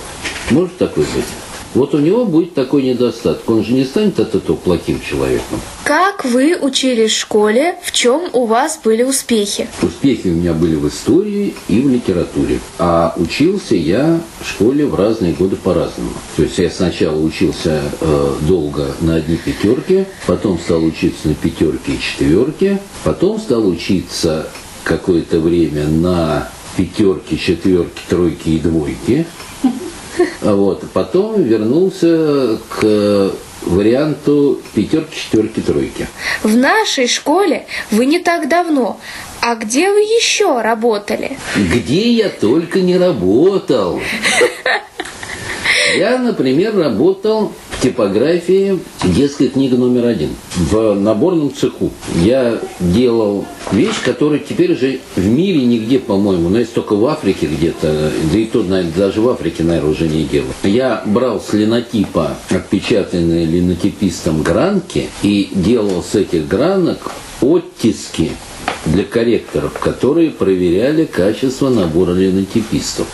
Может 0.49 0.75
такой 0.77 1.03
быть? 1.03 1.44
Вот 1.75 1.93
у 1.93 1.99
него 1.99 2.23
будет 2.23 2.53
такой 2.53 2.83
недостаток. 2.83 3.49
Он 3.49 3.63
же 3.63 3.73
не 3.73 3.83
станет 3.83 4.17
от 4.17 4.33
этого 4.33 4.55
плохим 4.55 5.01
человеком. 5.01 5.59
Как 5.83 6.23
вы 6.23 6.57
учились 6.57 7.11
в 7.11 7.19
школе? 7.19 7.75
В 7.83 7.91
чем 7.91 8.29
у 8.31 8.45
вас 8.45 8.79
были 8.81 9.03
успехи? 9.03 9.67
Успехи 9.81 10.29
у 10.29 10.31
меня 10.31 10.53
были 10.53 10.75
в 10.75 10.87
истории 10.87 11.53
и 11.67 11.81
в 11.81 11.89
литературе. 11.89 12.59
А 12.79 13.13
учился 13.17 13.75
я 13.75 14.21
в 14.39 14.49
школе 14.49 14.85
в 14.85 14.95
разные 14.95 15.33
годы 15.33 15.57
по-разному. 15.57 16.11
То 16.37 16.43
есть 16.43 16.57
я 16.57 16.69
сначала 16.69 17.19
учился 17.19 17.81
э, 17.99 18.33
долго 18.47 18.95
на 19.01 19.15
одни 19.15 19.35
пятерки, 19.35 20.05
потом 20.27 20.57
стал 20.57 20.81
учиться 20.81 21.27
на 21.27 21.35
пятерки 21.35 21.95
и 21.95 21.99
четверки, 21.99 22.79
потом 23.03 23.37
стал 23.37 23.67
учиться 23.67 24.47
какое-то 24.85 25.41
время 25.41 25.87
на 25.87 26.49
пятерки, 26.77 27.37
четверки, 27.37 28.01
тройки 28.09 28.49
и 28.49 28.59
двойки. 28.59 29.25
А 30.41 30.55
Вот. 30.55 30.83
Потом 30.93 31.41
вернулся 31.43 32.57
к 32.69 33.31
варианту 33.63 34.61
пятерки, 34.73 35.15
четверки, 35.15 35.59
тройки. 35.59 36.07
В 36.43 36.55
нашей 36.55 37.07
школе 37.07 37.65
вы 37.91 38.05
не 38.05 38.19
так 38.19 38.47
давно. 38.47 38.99
А 39.41 39.55
где 39.55 39.91
вы 39.91 39.99
еще 39.99 40.61
работали? 40.61 41.37
Где 41.55 42.11
я 42.11 42.29
только 42.29 42.81
не 42.81 42.97
работал. 42.97 44.01
Я, 45.93 46.17
например, 46.17 46.75
работал 46.75 47.53
в 47.69 47.81
типографии 47.81 48.79
детской 49.03 49.47
книга 49.47 49.77
номер 49.77 50.07
один 50.07 50.29
в 50.55 50.93
наборном 50.95 51.53
цеху. 51.53 51.91
Я 52.15 52.59
делал 52.79 53.45
вещь, 53.71 54.01
которая 54.03 54.39
теперь 54.39 54.73
уже 54.73 54.99
в 55.15 55.25
мире 55.25 55.63
нигде, 55.65 55.99
по-моему, 55.99 56.49
но 56.49 56.59
есть 56.59 56.73
только 56.73 56.95
в 56.95 57.05
Африке 57.05 57.47
где-то, 57.47 58.11
да 58.31 58.37
и 58.37 58.45
то, 58.45 58.63
наверное, 58.63 58.93
даже 58.95 59.21
в 59.21 59.29
Африке, 59.29 59.63
наверное, 59.63 59.91
уже 59.91 60.07
не 60.07 60.23
делал. 60.23 60.49
Я 60.63 61.03
брал 61.05 61.39
с 61.39 61.53
линотипа, 61.53 62.35
отпечатанные 62.49 63.45
линотипистом 63.45 64.41
гранки, 64.41 65.09
и 65.21 65.49
делал 65.53 66.03
с 66.03 66.15
этих 66.15 66.47
гранок 66.47 67.11
оттиски 67.41 68.31
для 68.85 69.03
корректоров, 69.03 69.77
которые 69.79 70.31
проверяли 70.31 71.05
качество 71.05 71.69
набора 71.69 72.13
линотипистов. 72.13 73.07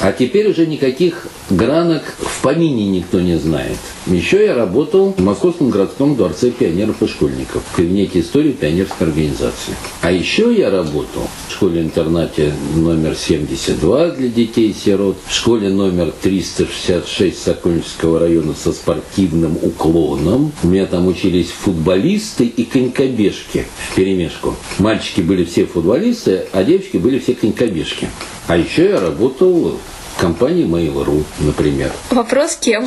А 0.00 0.12
теперь 0.12 0.50
уже 0.50 0.66
никаких 0.66 1.28
гранок 1.50 2.02
в 2.18 2.42
помине 2.42 2.86
никто 2.88 3.20
не 3.20 3.38
знает. 3.38 3.78
Еще 4.06 4.44
я 4.44 4.54
работал 4.54 5.14
в 5.16 5.22
Московском 5.22 5.70
городском 5.70 6.16
дворце 6.16 6.50
пионеров 6.50 7.02
и 7.02 7.06
школьников, 7.06 7.62
в 7.72 7.76
кабинете 7.76 8.20
истории 8.20 8.52
пионерской 8.52 9.08
организации. 9.08 9.74
А 10.02 10.12
еще 10.12 10.54
я 10.54 10.70
работал 10.70 11.28
в 11.48 11.52
школе-интернате 11.52 12.52
номер 12.76 13.16
72 13.16 14.10
для 14.10 14.28
детей-сирот, 14.28 15.16
в 15.26 15.34
школе 15.34 15.70
номер 15.70 16.12
366 16.22 17.42
Сокольнического 17.42 18.20
района 18.20 18.54
со 18.54 18.72
спортивным 18.72 19.56
уклоном. 19.60 20.52
У 20.62 20.68
меня 20.68 20.86
там 20.86 21.06
учились 21.08 21.50
футболисты 21.50 22.46
и 22.46 22.64
конькобежки 22.64 23.66
в 23.90 23.94
перемешку. 23.94 24.54
Мальчики 24.78 25.20
были 25.20 25.44
все 25.44 25.66
футболисты, 25.66 26.46
а 26.52 26.62
девочки 26.62 26.96
были 26.96 27.18
все 27.18 27.34
конькобежки. 27.34 28.08
А 28.46 28.56
еще 28.56 28.90
я 28.90 29.00
работал 29.00 29.78
в 30.16 30.20
компании 30.20 30.66
Mail.ru, 30.66 31.24
например. 31.40 31.92
Вопрос 32.10 32.56
кем? 32.56 32.86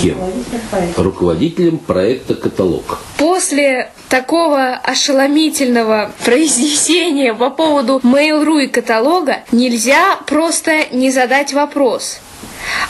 Кем? 0.00 0.16
Руководителем 0.96 1.78
проекта 1.78 2.34
«Каталог». 2.34 2.98
После 3.18 3.90
такого 4.08 4.74
ошеломительного 4.74 6.12
произнесения 6.24 7.34
по 7.34 7.50
поводу 7.50 8.00
Mail.ru 8.02 8.64
и 8.64 8.66
каталога 8.68 9.38
нельзя 9.52 10.16
просто 10.26 10.86
не 10.92 11.10
задать 11.10 11.52
вопрос. 11.52 12.20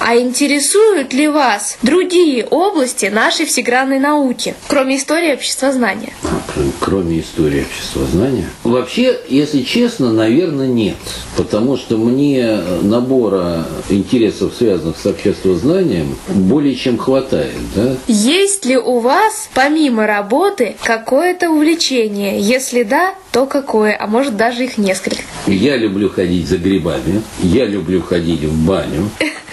А 0.01 0.17
интересуют 0.17 1.13
ли 1.13 1.29
вас 1.29 1.79
другие 1.83 2.45
области 2.47 3.07
нашей 3.07 3.47
всегранной 3.47 3.99
науки, 3.99 4.55
кроме 4.69 4.97
истории 4.97 5.33
обществознания? 5.33 6.13
Кроме, 6.53 6.73
кроме 6.81 7.21
истории 7.21 7.63
обществознания? 7.63 8.49
Вообще, 8.65 9.19
если 9.29 9.63
честно, 9.63 10.13
наверное, 10.13 10.67
нет. 10.67 10.97
Потому 11.37 11.77
что 11.77 11.97
мне 11.97 12.61
набора 12.83 13.67
интересов, 13.89 14.53
связанных 14.57 14.99
с 14.99 15.07
обществознанием, 15.07 16.17
более 16.29 16.75
чем 16.75 16.99
хватает. 16.99 17.55
Да? 17.75 17.97
Есть 18.07 18.65
ли 18.65 18.77
у 18.77 19.01
вас, 19.01 19.49
помимо 19.55 20.07
работы, 20.07 20.77
какое-то 20.83 21.51
увлечение? 21.51 22.41
Если 22.41 22.83
да, 22.83 23.15
то 23.33 23.47
какое? 23.47 23.97
А 23.99 24.07
может, 24.07 24.37
даже 24.37 24.65
их 24.65 24.79
несколько? 24.79 25.23
Я 25.47 25.77
люблю 25.77 26.09
ходить 26.09 26.49
за 26.49 26.59
грибами, 26.59 27.23
я 27.43 27.65
люблю 27.65 28.03
ходить 28.03 28.43
в 28.43 28.67
баню. 28.67 29.11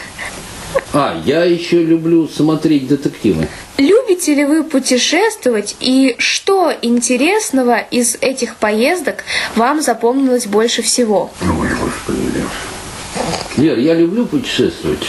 А, 0.94 1.22
я 1.26 1.46
еще 1.46 1.84
люблю 1.84 2.28
смотреть 2.28 2.88
детективы. 2.88 3.48
Любите 3.78 4.36
ли 4.36 4.46
вы 4.46 4.64
путешествовать 4.64 5.78
и 5.80 6.16
что 6.18 6.74
интересного 6.82 7.80
из 7.80 8.18
этих 8.20 8.58
поездок 8.58 9.24
вам 9.56 9.82
запомнилось 9.82 10.48
больше 10.48 10.82
всего? 10.82 11.32
Ой, 11.42 11.70
господи, 11.82 12.20
Лер. 12.36 12.50
Лер, 13.58 13.80
я 13.80 13.94
люблю 13.94 14.26
путешествовать, 14.26 15.06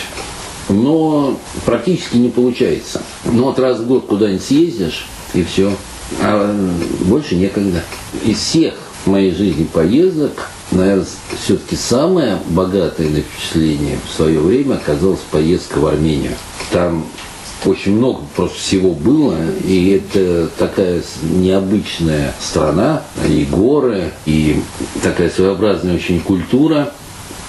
но 0.68 1.38
практически 1.64 2.16
не 2.16 2.29
получается. 2.29 3.03
Ну 3.25 3.45
вот 3.45 3.59
раз 3.59 3.79
в 3.81 3.87
год 3.87 4.07
куда-нибудь 4.07 4.45
съездишь, 4.45 5.07
и 5.35 5.42
все. 5.42 5.73
А 6.21 6.55
больше 7.01 7.35
некогда. 7.35 7.83
Из 8.25 8.38
всех 8.38 8.75
в 9.05 9.11
моей 9.11 9.35
жизни 9.35 9.65
поездок 9.65 10.51
наверное, 10.73 11.07
все-таки 11.43 11.77
самое 11.77 12.38
богатое 12.49 13.09
впечатление 13.09 13.99
в 14.07 14.15
свое 14.15 14.41
время 14.41 14.75
оказалась 14.75 15.21
поездка 15.31 15.79
в 15.79 15.87
Армению. 15.87 16.33
Там 16.71 17.05
очень 17.65 17.97
много 17.97 18.23
просто 18.35 18.59
всего 18.59 18.91
было, 18.91 19.37
и 19.65 19.91
это 19.91 20.49
такая 20.59 21.03
необычная 21.23 22.35
страна, 22.41 23.03
и 23.29 23.45
горы, 23.45 24.11
и 24.27 24.61
такая 25.03 25.31
своеобразная 25.31 25.95
очень 25.95 26.21
культура 26.21 26.93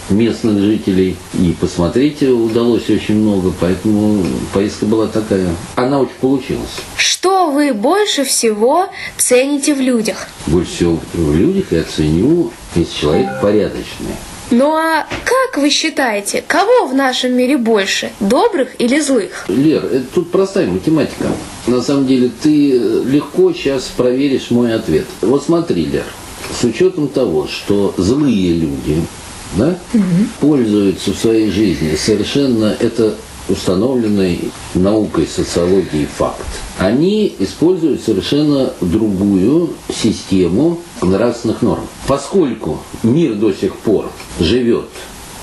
местных 0.10 0.60
жителей. 0.60 1.16
И 1.34 1.56
посмотреть 1.60 2.22
удалось 2.24 2.90
очень 2.90 3.16
много, 3.16 3.54
поэтому 3.60 4.24
поездка 4.54 4.86
была 4.86 5.08
такая. 5.08 5.50
Она 5.76 6.00
очень 6.00 6.16
получилась. 6.20 6.82
Что 6.96 7.52
вы 7.52 7.74
больше 7.74 8.24
всего 8.24 8.88
цените 9.18 9.74
в 9.74 9.82
людях? 9.82 10.28
Больше 10.48 10.72
всего 10.72 11.00
в 11.14 11.36
людях 11.36 11.66
я 11.72 11.84
ценю, 11.84 12.52
если 12.76 13.00
человек 13.02 13.30
порядочный. 13.42 14.16
Ну 14.52 14.74
а 14.76 15.08
как 15.24 15.62
вы 15.62 15.70
считаете, 15.70 16.44
кого 16.46 16.86
в 16.86 16.94
нашем 16.94 17.34
мире 17.36 17.58
больше, 17.58 18.12
добрых 18.20 18.70
или 18.80 19.00
злых? 19.00 19.46
Лер, 19.48 19.86
это 19.86 20.06
тут 20.14 20.32
простая 20.32 20.68
математика. 20.68 21.28
На 21.66 21.82
самом 21.82 22.06
деле 22.06 22.30
ты 22.42 22.72
легко 23.06 23.54
сейчас 23.54 23.84
проверишь 23.96 24.52
мой 24.52 24.76
ответ. 24.76 25.06
Вот 25.22 25.44
смотри, 25.44 25.86
Лер, 25.86 26.04
с 26.60 26.64
учетом 26.66 27.08
того, 27.08 27.48
что 27.48 27.96
злые 27.98 28.54
люди 28.54 29.02
да, 29.56 29.78
угу. 29.94 30.04
пользуются 30.40 31.12
в 31.14 31.18
своей 31.18 31.50
жизни 31.50 31.96
совершенно 31.96 32.76
это 32.80 33.16
установленный 33.50 34.52
наукой 34.74 35.28
социологии 35.28 36.06
факт. 36.06 36.46
Они 36.78 37.34
используют 37.40 38.02
совершенно 38.02 38.74
другую 38.80 39.72
систему 39.94 40.80
нравственных 41.02 41.62
норм. 41.62 41.86
Поскольку 42.08 42.82
мир 43.04 43.36
до 43.36 43.52
сих 43.52 43.76
пор 43.76 44.10
живет 44.40 44.88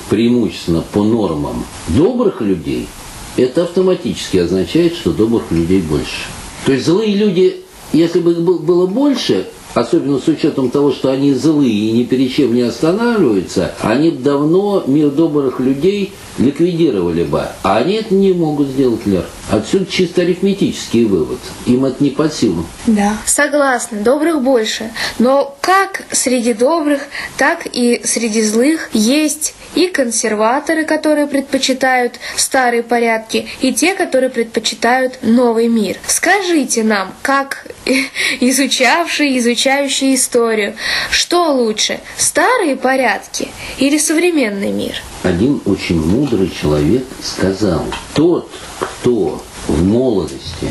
преимущественно 0.09 0.83
по 0.93 1.05
нормам 1.05 1.65
добрых 1.89 2.41
людей, 2.41 2.89
это 3.37 3.65
автоматически 3.65 4.39
означает, 4.39 4.95
что 4.95 5.13
добрых 5.13 5.51
людей 5.51 5.81
больше. 5.81 6.27
То 6.67 6.73
есть 6.73 6.87
злые 6.87 7.15
люди, 7.15 7.61
если 7.93 8.21
бы 8.21 8.33
их 8.33 8.41
было 8.41 8.87
больше, 8.87 9.47
особенно 9.75 10.19
с 10.19 10.29
учетом 10.29 10.71
того, 10.71 10.93
что 10.93 11.11
они 11.11 11.33
злые 11.35 11.71
и 11.71 11.93
ни 11.93 12.05
перед 12.05 12.33
чем 12.33 12.55
не 12.55 12.63
останавливаются, 12.63 13.73
они 13.81 14.11
давно 14.11 14.85
мир 14.87 15.11
добрых 15.11 15.61
людей 15.61 16.13
ликвидировали 16.39 17.25
бы. 17.25 17.47
А 17.63 17.79
они 17.79 17.95
это 17.95 18.15
не 18.15 18.33
могут 18.33 18.69
сделать, 18.69 19.07
Лер. 19.07 19.25
Отсюда 19.51 19.87
чисто 19.87 20.23
арифметический 20.23 21.05
вывод. 21.05 21.39
Им 21.67 21.85
это 21.85 22.03
не 22.03 22.11
под 22.11 22.33
силу. 22.33 22.65
Да, 22.87 23.19
согласна, 23.27 23.99
добрых 24.01 24.43
больше. 24.43 24.91
Но 25.19 25.57
как 25.61 26.05
среди 26.13 26.55
добрых, 26.55 27.03
так 27.37 27.67
и 27.73 28.01
среди 28.05 28.43
злых 28.43 28.91
есть 28.93 29.55
и 29.75 29.87
консерваторы, 29.87 30.85
которые 30.85 31.27
предпочитают 31.27 32.15
старые 32.37 32.83
порядки, 32.83 33.49
и 33.61 33.73
те, 33.73 33.95
которые 33.95 34.31
предпочитают 34.31 35.19
новый 35.23 35.69
мир. 35.69 35.97
Скажите 36.07 36.83
нам, 36.83 37.15
как 37.23 37.67
изучавшие, 38.41 39.39
изучающие 39.61 40.15
историю, 40.15 40.75
что 41.11 41.53
лучше, 41.53 42.01
старые 42.17 42.77
порядки 42.77 43.49
или 43.79 43.99
современный 43.99 44.73
мир? 44.73 44.95
Один 45.23 45.61
очень 45.67 46.01
мудрый 46.01 46.51
человек 46.51 47.05
сказал, 47.23 47.85
тот, 48.15 48.51
кто 48.79 49.43
в 49.69 49.85
молодости 49.85 50.69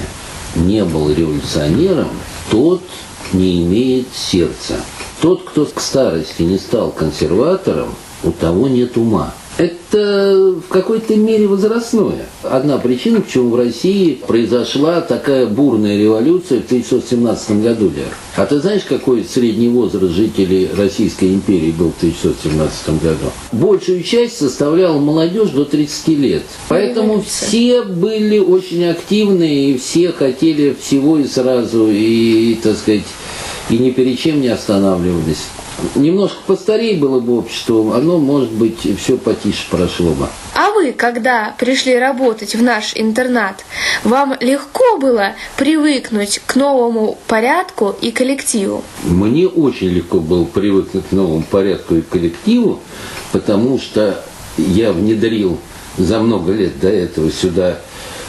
не 0.56 0.84
был 0.84 1.12
революционером, 1.12 2.10
тот 2.50 2.82
не 3.32 3.62
имеет 3.64 4.08
сердца. 4.16 4.76
Тот, 5.22 5.44
кто 5.44 5.66
к 5.66 5.80
старости 5.80 6.42
не 6.42 6.58
стал 6.58 6.92
консерватором, 6.92 7.94
у 8.24 8.32
того 8.32 8.68
нет 8.68 8.98
ума. 8.98 9.34
Это 9.60 10.62
в 10.66 10.70
какой-то 10.70 11.18
мере 11.18 11.46
возрастное. 11.46 12.26
Одна 12.44 12.78
причина, 12.78 13.20
почему 13.20 13.50
в 13.50 13.58
России 13.58 14.18
произошла 14.26 15.02
такая 15.02 15.48
бурная 15.48 15.98
революция 15.98 16.62
в 16.62 16.66
1917 16.66 17.62
году, 17.62 17.92
Лер. 17.94 18.08
А 18.38 18.46
ты 18.46 18.60
знаешь, 18.60 18.84
какой 18.88 19.26
средний 19.26 19.68
возраст 19.68 20.14
жителей 20.14 20.70
Российской 20.78 21.34
империи 21.34 21.72
был 21.72 21.92
в 21.92 21.98
1917 21.98 23.04
году? 23.04 23.32
Большую 23.52 24.02
часть 24.04 24.38
составляла 24.38 24.98
молодежь 24.98 25.50
до 25.50 25.66
30 25.66 26.08
лет. 26.08 26.44
Поэтому 26.70 27.22
все 27.22 27.82
были 27.84 28.40
очень 28.40 28.86
активны, 28.86 29.72
и 29.72 29.78
все 29.78 30.14
хотели 30.14 30.74
всего 30.80 31.18
и 31.18 31.26
сразу, 31.26 31.90
и, 31.92 32.58
так 32.64 32.78
сказать, 32.78 33.04
и 33.70 33.78
ни 33.78 33.92
перед 33.92 34.18
чем 34.18 34.40
не 34.40 34.48
останавливались 34.48 35.48
немножко 35.96 36.38
постарее 36.46 36.98
было 36.98 37.20
бы 37.20 37.38
общество, 37.38 37.96
оно, 37.96 38.18
может 38.18 38.52
быть, 38.52 38.80
все 39.00 39.18
потише 39.18 39.66
прошло 39.70 40.12
бы. 40.12 40.28
А 40.56 40.72
вы, 40.72 40.92
когда 40.92 41.56
пришли 41.58 41.98
работать 41.98 42.56
в 42.56 42.62
наш 42.62 42.94
интернат, 42.96 43.64
вам 44.04 44.36
легко 44.40 44.98
было 44.98 45.34
привыкнуть 45.58 46.42
к 46.46 46.56
новому 46.56 47.18
порядку 47.28 47.96
и 48.02 48.12
коллективу? 48.12 48.84
Мне 49.04 49.48
очень 49.48 49.90
легко 49.90 50.20
было 50.20 50.46
привыкнуть 50.46 51.08
к 51.10 51.12
новому 51.12 51.44
порядку 51.44 51.96
и 51.96 52.02
коллективу, 52.02 52.80
потому 53.32 53.80
что 53.80 54.24
я 54.58 54.92
внедрил 54.92 55.60
за 55.98 56.20
много 56.20 56.54
лет 56.54 56.80
до 56.80 56.90
этого 56.90 57.32
сюда 57.32 57.80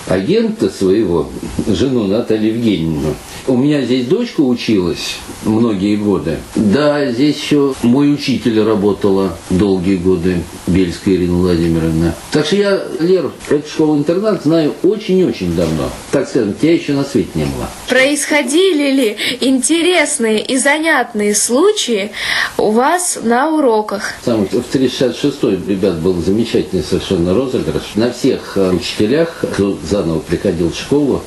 агента 0.07 0.69
своего, 0.71 1.31
жену 1.67 2.07
Наталью 2.07 2.55
Евгеньевну. 2.55 3.15
У 3.47 3.57
меня 3.57 3.83
здесь 3.83 4.07
дочка 4.07 4.41
училась 4.41 5.17
многие 5.45 5.97
годы. 5.97 6.39
Да, 6.55 7.11
здесь 7.11 7.37
еще 7.37 7.75
мой 7.83 8.13
учитель 8.13 8.63
работала 8.63 9.37
долгие 9.49 9.97
годы, 9.97 10.43
Бельская 10.67 11.15
Ирина 11.15 11.39
Владимировна. 11.39 12.15
Так 12.33 12.47
что 12.47 12.57
я, 12.57 12.83
Лер, 13.01 13.31
эту 13.49 13.69
школу-интернат 13.69 14.45
знаю 14.45 14.75
очень-очень 14.83 15.55
давно. 15.55 15.91
Так 16.11 16.29
скажем, 16.29 16.55
тебя 16.55 16.75
еще 16.75 16.93
на 16.93 17.05
свете 17.05 17.31
не 17.35 17.45
было. 17.45 17.69
Происходили 17.89 18.91
ли 18.93 19.17
интересные 19.41 20.45
и 20.45 20.57
занятные 20.57 21.35
случаи 21.35 22.13
у 22.59 22.71
вас 22.71 23.19
на 23.23 23.51
уроках? 23.51 24.15
Сам 24.25 24.47
в 24.47 24.63
366 24.63 25.43
ребят 25.69 25.99
был 26.01 26.15
замечательный 26.23 26.83
совершенно 26.83 27.35
розыгрыш. 27.35 27.83
На 27.95 28.13
всех 28.13 28.57
э, 28.57 28.71
учителях, 28.71 29.45
кто 29.53 29.79
заново 29.89 30.21
приходил 30.21 30.71
в 30.71 30.77
школу, 30.77 31.23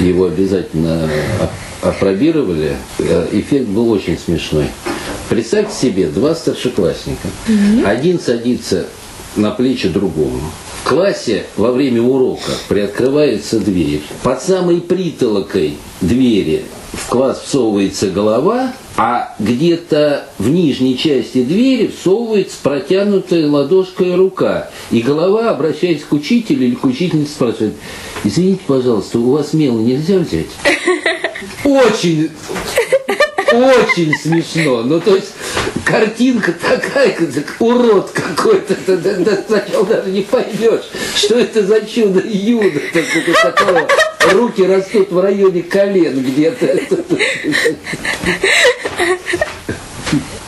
его 0.00 0.26
обязательно 0.26 1.08
опробировали. 1.82 2.76
Э, 2.98 3.28
эффект 3.32 3.68
был 3.68 3.90
очень 3.90 4.18
смешной. 4.18 4.68
Представьте 5.28 5.74
себе, 5.74 6.08
два 6.08 6.34
старшеклассника. 6.34 7.28
Mm-hmm. 7.48 7.86
Один 7.86 8.20
садится 8.20 8.86
на 9.36 9.50
плечи 9.50 9.88
другому. 9.88 10.40
В 10.82 10.88
классе 10.88 11.44
во 11.56 11.72
время 11.72 12.02
урока 12.02 12.52
приоткрывается 12.68 13.58
дверь. 13.58 14.02
Под 14.22 14.42
самой 14.42 14.80
притолокой 14.80 15.76
двери 16.00 16.64
в 16.92 17.08
класс 17.08 17.42
всовывается 17.46 18.08
голова, 18.08 18.72
а 18.96 19.34
где-то 19.38 20.26
в 20.38 20.48
нижней 20.48 20.98
части 20.98 21.42
двери 21.42 21.88
всовывается 21.88 22.56
протянутая 22.62 23.48
ладошкой 23.48 24.14
рука. 24.14 24.70
И 24.90 25.00
голова, 25.00 25.50
обращаясь 25.50 26.02
к 26.02 26.12
учителю 26.12 26.66
или 26.66 26.74
к 26.74 26.84
учительнице, 26.84 27.32
спрашивает, 27.32 27.74
извините, 28.24 28.60
пожалуйста, 28.66 29.18
у 29.18 29.32
вас 29.32 29.52
мело 29.52 29.80
нельзя 29.80 30.18
взять? 30.18 30.46
Очень, 31.64 32.30
очень 33.52 34.12
смешно. 34.20 34.82
Ну, 34.82 35.00
то 35.00 35.14
есть, 35.14 35.32
картинка 35.84 36.52
такая, 36.52 37.10
как 37.12 37.56
урод 37.60 38.10
какой-то. 38.10 38.74
Ты, 38.74 38.96
ты, 38.96 39.24
ты 39.24 39.38
сначала 39.46 39.86
даже 39.86 40.10
не 40.10 40.22
поймешь, 40.22 40.90
что 41.14 41.38
это 41.38 41.64
за 41.64 41.82
чудо 41.82 42.20
юда. 42.26 42.80
Такого 43.42 43.86
руки 44.32 44.62
растут 44.62 45.10
в 45.10 45.20
районе 45.20 45.62
колен 45.62 46.22
где-то. 46.22 46.78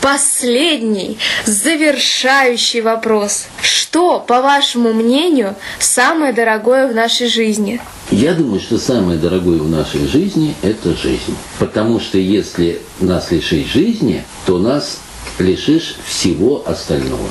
Последний, 0.00 1.16
завершающий 1.46 2.82
вопрос. 2.82 3.46
Что, 3.62 4.20
по 4.20 4.42
вашему 4.42 4.92
мнению, 4.92 5.56
самое 5.78 6.34
дорогое 6.34 6.88
в 6.88 6.94
нашей 6.94 7.28
жизни? 7.28 7.80
Я 8.10 8.34
думаю, 8.34 8.60
что 8.60 8.76
самое 8.76 9.18
дорогое 9.18 9.58
в 9.58 9.70
нашей 9.70 10.06
жизни– 10.06 10.54
это 10.62 10.94
жизнь. 10.94 11.34
Потому 11.58 12.00
что 12.00 12.18
если 12.18 12.80
нас 13.00 13.30
лишить 13.30 13.66
жизни, 13.66 14.22
то 14.44 14.58
нас 14.58 14.98
лишишь 15.38 15.96
всего 16.06 16.62
остального. 16.66 17.30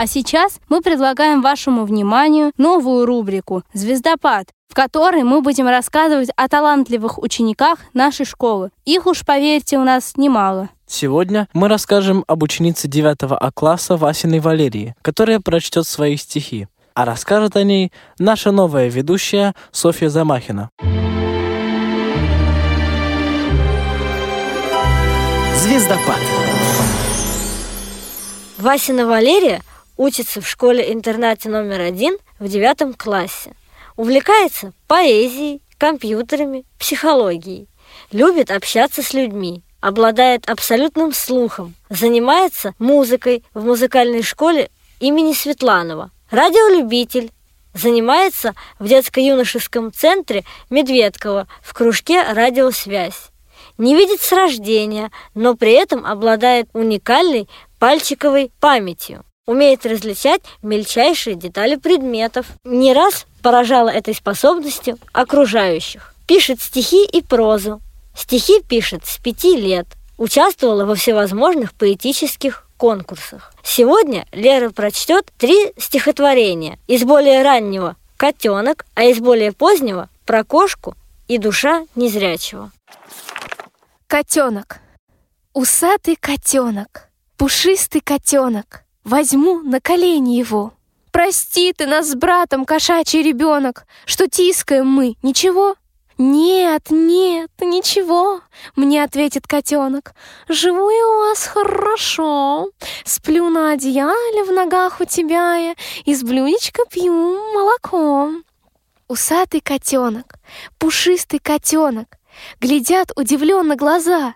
А 0.00 0.06
сейчас 0.06 0.60
мы 0.70 0.80
предлагаем 0.80 1.42
вашему 1.42 1.84
вниманию 1.84 2.52
новую 2.56 3.04
рубрику 3.04 3.64
«Звездопад», 3.74 4.46
в 4.66 4.74
которой 4.74 5.24
мы 5.24 5.42
будем 5.42 5.68
рассказывать 5.68 6.30
о 6.36 6.48
талантливых 6.48 7.18
учениках 7.18 7.80
нашей 7.92 8.24
школы. 8.24 8.70
Их 8.86 9.06
уж, 9.06 9.26
поверьте, 9.26 9.76
у 9.76 9.84
нас 9.84 10.16
немало. 10.16 10.70
Сегодня 10.86 11.48
мы 11.52 11.68
расскажем 11.68 12.24
об 12.26 12.42
ученице 12.42 12.88
9 12.88 13.18
А 13.28 13.52
класса 13.52 13.98
Васиной 13.98 14.40
Валерии, 14.40 14.94
которая 15.02 15.38
прочтет 15.38 15.86
свои 15.86 16.16
стихи. 16.16 16.66
А 16.94 17.04
расскажет 17.04 17.56
о 17.56 17.62
ней 17.62 17.92
наша 18.18 18.52
новая 18.52 18.88
ведущая 18.88 19.54
Софья 19.70 20.08
Замахина. 20.08 20.70
Звездопад. 25.56 26.20
Васина 28.56 29.06
Валерия 29.06 29.60
учится 30.00 30.40
в 30.40 30.48
школе-интернате 30.48 31.50
номер 31.50 31.82
один 31.82 32.16
в 32.38 32.48
девятом 32.48 32.94
классе. 32.94 33.54
Увлекается 33.98 34.72
поэзией, 34.88 35.60
компьютерами, 35.76 36.64
психологией. 36.78 37.68
Любит 38.10 38.50
общаться 38.50 39.02
с 39.02 39.12
людьми 39.12 39.62
обладает 39.82 40.48
абсолютным 40.48 41.12
слухом, 41.12 41.74
занимается 41.90 42.74
музыкой 42.78 43.44
в 43.52 43.62
музыкальной 43.66 44.22
школе 44.22 44.70
имени 45.00 45.34
Светланова, 45.34 46.10
радиолюбитель, 46.30 47.30
занимается 47.74 48.54
в 48.78 48.88
детско-юношеском 48.88 49.92
центре 49.92 50.44
Медведкова 50.70 51.46
в 51.62 51.74
кружке 51.74 52.22
«Радиосвязь». 52.22 53.28
Не 53.76 53.94
видит 53.94 54.22
с 54.22 54.32
рождения, 54.32 55.10
но 55.34 55.56
при 55.56 55.72
этом 55.72 56.06
обладает 56.06 56.70
уникальной 56.72 57.50
пальчиковой 57.78 58.50
памятью. 58.60 59.24
Умеет 59.50 59.84
различать 59.84 60.42
мельчайшие 60.62 61.34
детали 61.34 61.74
предметов. 61.74 62.46
Не 62.62 62.92
раз 62.92 63.26
поражала 63.42 63.88
этой 63.88 64.14
способностью 64.14 64.96
окружающих. 65.12 66.14
Пишет 66.28 66.62
стихи 66.62 67.04
и 67.04 67.20
прозу, 67.20 67.80
Стихи 68.16 68.62
пишет 68.62 69.06
с 69.06 69.18
пяти 69.18 69.56
лет. 69.56 69.88
Участвовала 70.18 70.84
во 70.84 70.94
всевозможных 70.94 71.74
поэтических 71.74 72.68
конкурсах. 72.76 73.52
Сегодня 73.64 74.24
Лера 74.30 74.70
прочтет 74.70 75.26
три 75.36 75.72
стихотворения. 75.76 76.78
Из 76.86 77.02
более 77.02 77.42
раннего 77.42 77.96
«Котенок», 78.16 78.86
а 78.94 79.02
из 79.02 79.18
более 79.18 79.50
позднего 79.50 80.08
«Про 80.26 80.44
кошку» 80.44 80.94
и 81.26 81.38
«Душа 81.38 81.86
незрячего». 81.96 82.70
Котенок. 84.06 84.78
Усатый 85.54 86.14
котенок, 86.14 87.08
пушистый 87.36 88.00
котенок, 88.00 88.84
возьму 89.04 89.60
на 89.60 89.80
колени 89.80 90.36
его. 90.36 90.72
Прости 91.10 91.72
ты 91.72 91.86
нас 91.86 92.10
с 92.10 92.14
братом, 92.14 92.64
кошачий 92.64 93.22
ребенок, 93.22 93.84
что 94.06 94.28
тискаем 94.28 94.86
мы, 94.86 95.16
ничего? 95.22 95.74
«Нет, 96.22 96.90
нет, 96.90 97.50
ничего»,— 97.62 98.42
мне 98.76 99.02
ответит 99.02 99.46
котенок. 99.46 100.12
«Живу 100.50 100.90
я 100.90 101.08
у 101.08 101.18
вас 101.20 101.46
хорошо. 101.46 102.68
Сплю 103.06 103.48
на 103.48 103.72
одеяле 103.72 104.44
в 104.44 104.52
ногах 104.52 105.00
у 105.00 105.06
тебя 105.06 105.54
я, 105.54 105.74
из 106.04 106.22
блюдечка 106.22 106.82
пью 106.90 107.14
молоко». 107.54 108.32
Усатый 109.08 109.62
котенок, 109.62 110.34
пушистый 110.76 111.38
котенок, 111.38 112.18
глядят 112.60 113.12
удивленно 113.16 113.74
глаза. 113.74 114.34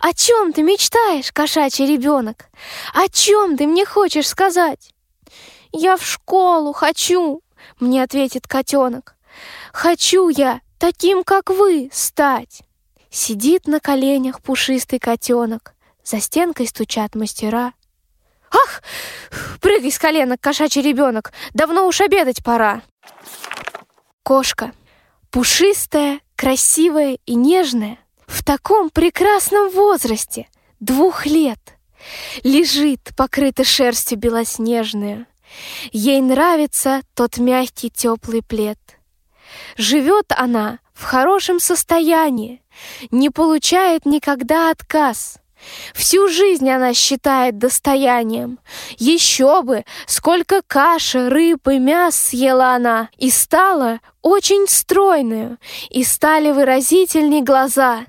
«О 0.00 0.12
чем 0.12 0.52
ты 0.52 0.62
мечтаешь, 0.62 1.32
кошачий 1.32 1.86
ребенок? 1.86 2.48
О 2.94 3.08
чем 3.08 3.56
ты 3.56 3.66
мне 3.66 3.84
хочешь 3.84 4.28
сказать?» 4.28 4.94
«Я 5.72 5.96
в 5.96 6.04
школу 6.04 6.72
хочу»,— 6.72 7.42
мне 7.80 8.02
ответит 8.02 8.46
котенок. 8.46 9.16
«Хочу 9.72 10.28
я 10.28 10.60
таким, 10.78 11.24
как 11.24 11.50
вы, 11.50 11.90
стать. 11.92 12.62
Сидит 13.10 13.66
на 13.66 13.80
коленях 13.80 14.40
пушистый 14.40 15.00
котенок, 15.00 15.74
за 16.04 16.20
стенкой 16.20 16.68
стучат 16.68 17.14
мастера. 17.14 17.72
Ах, 18.50 18.82
прыгай 19.60 19.90
с 19.90 19.98
коленок, 19.98 20.40
кошачий 20.40 20.82
ребенок, 20.82 21.32
давно 21.54 21.86
уж 21.86 22.00
обедать 22.00 22.44
пора. 22.44 22.82
Кошка, 24.22 24.72
пушистая, 25.30 26.20
красивая 26.36 27.18
и 27.26 27.34
нежная, 27.34 27.98
в 28.28 28.44
таком 28.44 28.90
прекрасном 28.90 29.70
возрасте, 29.70 30.46
двух 30.78 31.26
лет, 31.26 31.58
Лежит, 32.42 33.00
покрыта 33.16 33.64
шерстью 33.64 34.18
белоснежную. 34.18 35.26
Ей 35.92 36.20
нравится 36.20 37.02
тот 37.14 37.38
мягкий 37.38 37.90
теплый 37.90 38.42
плед. 38.42 38.78
Живет 39.76 40.26
она 40.28 40.78
в 40.92 41.04
хорошем 41.04 41.58
состоянии, 41.58 42.62
не 43.10 43.30
получает 43.30 44.06
никогда 44.06 44.70
отказ. 44.70 45.38
Всю 45.92 46.28
жизнь 46.28 46.70
она 46.70 46.94
считает 46.94 47.58
достоянием. 47.58 48.60
Еще 48.96 49.62
бы, 49.62 49.84
сколько 50.06 50.62
каши, 50.64 51.28
рыб 51.28 51.66
и 51.66 51.78
мяс 51.78 52.14
съела 52.14 52.74
она, 52.74 53.10
и 53.16 53.28
стала 53.30 53.98
очень 54.22 54.68
стройную, 54.68 55.58
и 55.90 56.04
стали 56.04 56.52
выразительней 56.52 57.42
глаза. 57.42 58.04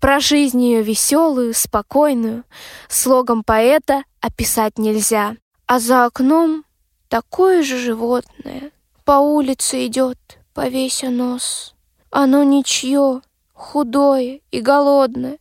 Про 0.00 0.20
жизнь 0.20 0.60
ее 0.62 0.82
веселую, 0.82 1.54
спокойную, 1.54 2.44
слогом 2.88 3.44
поэта 3.44 4.04
описать 4.20 4.78
нельзя. 4.78 5.36
А 5.66 5.78
за 5.78 6.04
окном 6.04 6.64
такое 7.08 7.62
же 7.62 7.78
животное. 7.78 8.70
По 9.04 9.18
улице 9.18 9.86
идет, 9.86 10.18
повеся 10.54 11.10
нос. 11.10 11.74
Оно 12.10 12.42
ничье, 12.42 13.22
худое 13.52 14.40
и 14.50 14.60
голодное, 14.60 15.38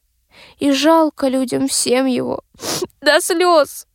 и 0.59 0.71
жалко 0.71 1.27
людям 1.27 1.67
всем 1.67 2.05
его 2.05 2.41
до 3.01 3.19
слез. 3.19 3.87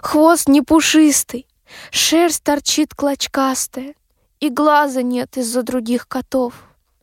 Хвост 0.00 0.48
не 0.48 0.62
пушистый, 0.62 1.46
шерсть 1.90 2.42
торчит 2.42 2.94
клочкастая, 2.94 3.94
и 4.40 4.48
глаза 4.48 5.02
нет 5.02 5.36
из-за 5.36 5.62
других 5.62 6.08
котов. 6.08 6.54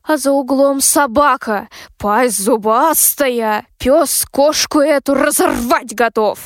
А 0.08 0.16
за 0.16 0.32
углом 0.32 0.80
собака, 0.80 1.68
пасть 1.98 2.42
зубастая, 2.42 3.66
пес 3.76 4.24
кошку 4.30 4.78
эту 4.78 5.12
разорвать 5.12 5.94
готов. 5.94 6.38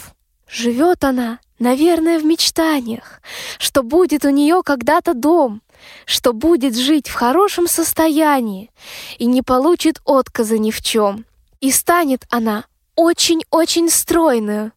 Живет 0.49 1.05
она, 1.05 1.39
наверное, 1.61 2.19
в 2.19 2.25
мечтаниях, 2.25 3.21
что 3.59 3.85
будет 3.85 4.25
у 4.25 4.31
нее 4.31 4.63
когда-то 4.65 5.15
дом, 5.15 5.63
что 6.07 6.33
будет 6.33 6.77
жить 6.77 7.07
в 7.09 7.15
хорошем 7.15 7.69
состоянии 7.69 8.73
и 9.19 9.27
не 9.27 9.43
получит 9.43 10.01
отказа 10.05 10.59
ни 10.59 10.73
в 10.73 10.83
чем. 10.83 11.25
И 11.61 11.71
станет 11.71 12.25
она 12.31 12.65
очень-очень 12.97 13.91
стройную, 13.91 14.73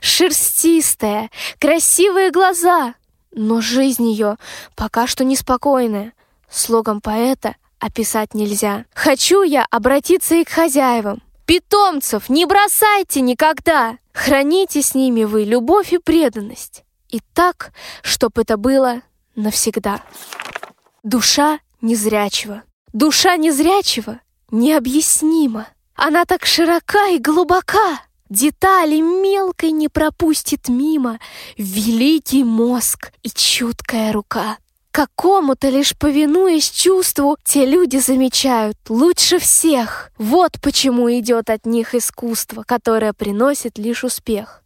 шерстистая, 0.00 1.30
красивые 1.58 2.30
глаза, 2.30 2.94
но 3.32 3.60
жизнь 3.60 4.08
ее 4.08 4.36
пока 4.76 5.08
что 5.08 5.24
неспокойная. 5.24 6.12
Слогом 6.48 7.00
поэта 7.00 7.56
описать 7.80 8.34
нельзя. 8.34 8.84
Хочу 8.94 9.42
я 9.42 9.66
обратиться 9.70 10.34
и 10.34 10.44
к 10.44 10.50
хозяевам. 10.50 11.22
Питомцев 11.46 12.28
не 12.28 12.44
бросайте 12.44 13.20
никогда. 13.20 13.98
Храните 14.12 14.82
с 14.82 14.94
ними 14.94 15.24
вы 15.24 15.44
любовь 15.44 15.92
и 15.92 15.98
преданность. 15.98 16.84
И 17.08 17.20
так, 17.32 17.72
чтоб 18.02 18.36
это 18.38 18.56
было 18.56 19.02
навсегда. 19.34 20.02
Душа 21.02 21.60
незрячего. 21.80 22.64
Душа 22.92 23.36
незрячего 23.36 24.20
необъяснима. 24.50 25.68
Она 25.94 26.24
так 26.24 26.46
широка 26.46 27.08
и 27.08 27.18
глубока. 27.18 28.02
Детали 28.28 29.00
мелкой 29.00 29.70
не 29.70 29.88
пропустит 29.88 30.68
мимо 30.68 31.18
Великий 31.56 32.44
мозг 32.44 33.10
и 33.22 33.30
чуткая 33.30 34.12
рука. 34.12 34.58
Какому-то 34.90 35.68
лишь 35.68 35.96
повинуясь 35.96 36.70
чувству, 36.70 37.36
те 37.44 37.66
люди 37.66 37.98
замечают 37.98 38.76
лучше 38.88 39.38
всех. 39.38 40.10
Вот 40.18 40.52
почему 40.62 41.10
идет 41.12 41.50
от 41.50 41.66
них 41.66 41.94
искусство, 41.94 42.64
которое 42.66 43.12
приносит 43.12 43.78
лишь 43.78 44.04
успех. 44.04 44.62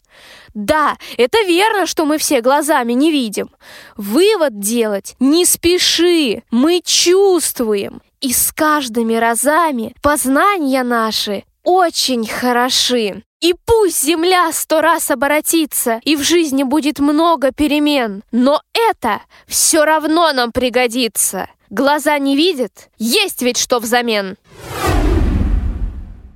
Да, 0.54 0.96
это 1.16 1.42
верно, 1.42 1.86
что 1.86 2.04
мы 2.04 2.18
все 2.18 2.40
глазами 2.40 2.92
не 2.92 3.10
видим. 3.10 3.50
Вывод 3.96 4.58
делать 4.58 5.16
не 5.18 5.44
спеши, 5.44 6.42
мы 6.50 6.82
чувствуем. 6.84 8.02
И 8.20 8.32
с 8.32 8.52
каждыми 8.52 9.14
разами 9.14 9.94
познания 10.02 10.84
наши 10.84 11.44
очень 11.64 12.26
хороши. 12.26 13.24
И 13.42 13.54
пусть 13.66 14.00
земля 14.04 14.52
сто 14.52 14.80
раз 14.80 15.10
оборотится, 15.10 16.00
и 16.04 16.14
в 16.14 16.22
жизни 16.22 16.62
будет 16.62 17.00
много 17.00 17.50
перемен, 17.50 18.22
но 18.30 18.62
это 18.72 19.20
все 19.48 19.84
равно 19.84 20.32
нам 20.32 20.52
пригодится. 20.52 21.48
Глаза 21.68 22.16
не 22.18 22.36
видят, 22.36 22.88
есть 22.98 23.42
ведь 23.42 23.58
что 23.58 23.80
взамен. 23.80 24.36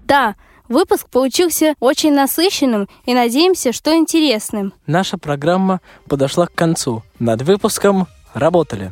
Да, 0.05 0.35
Выпуск 0.69 1.09
получился 1.09 1.75
очень 1.79 2.13
насыщенным 2.13 2.89
и 3.05 3.15
надеемся, 3.15 3.73
что 3.73 3.95
интересным. 3.95 4.75
Наша 4.89 5.17
программа 5.17 5.81
подошла 6.09 6.49
к 6.49 6.55
концу. 6.57 7.05
Над 7.21 7.43
выпуском 7.43 8.09
работали 8.35 8.91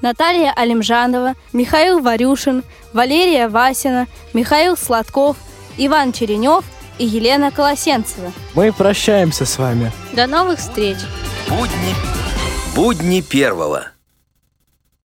Наталья 0.00 0.52
Алимжанова, 0.52 1.34
Михаил 1.52 2.00
Варюшин, 2.00 2.64
Валерия 2.92 3.46
Васина, 3.46 4.08
Михаил 4.34 4.76
Сладков, 4.76 5.36
Иван 5.78 6.12
Черенев 6.12 6.64
и 7.02 7.04
Елена 7.04 7.50
Колосенцева. 7.50 8.32
Мы 8.54 8.72
прощаемся 8.72 9.44
с 9.44 9.58
вами. 9.58 9.90
До 10.12 10.26
новых 10.28 10.60
встреч. 10.60 10.98
Будни. 11.48 11.94
Будни 12.76 13.20
первого. 13.20 13.91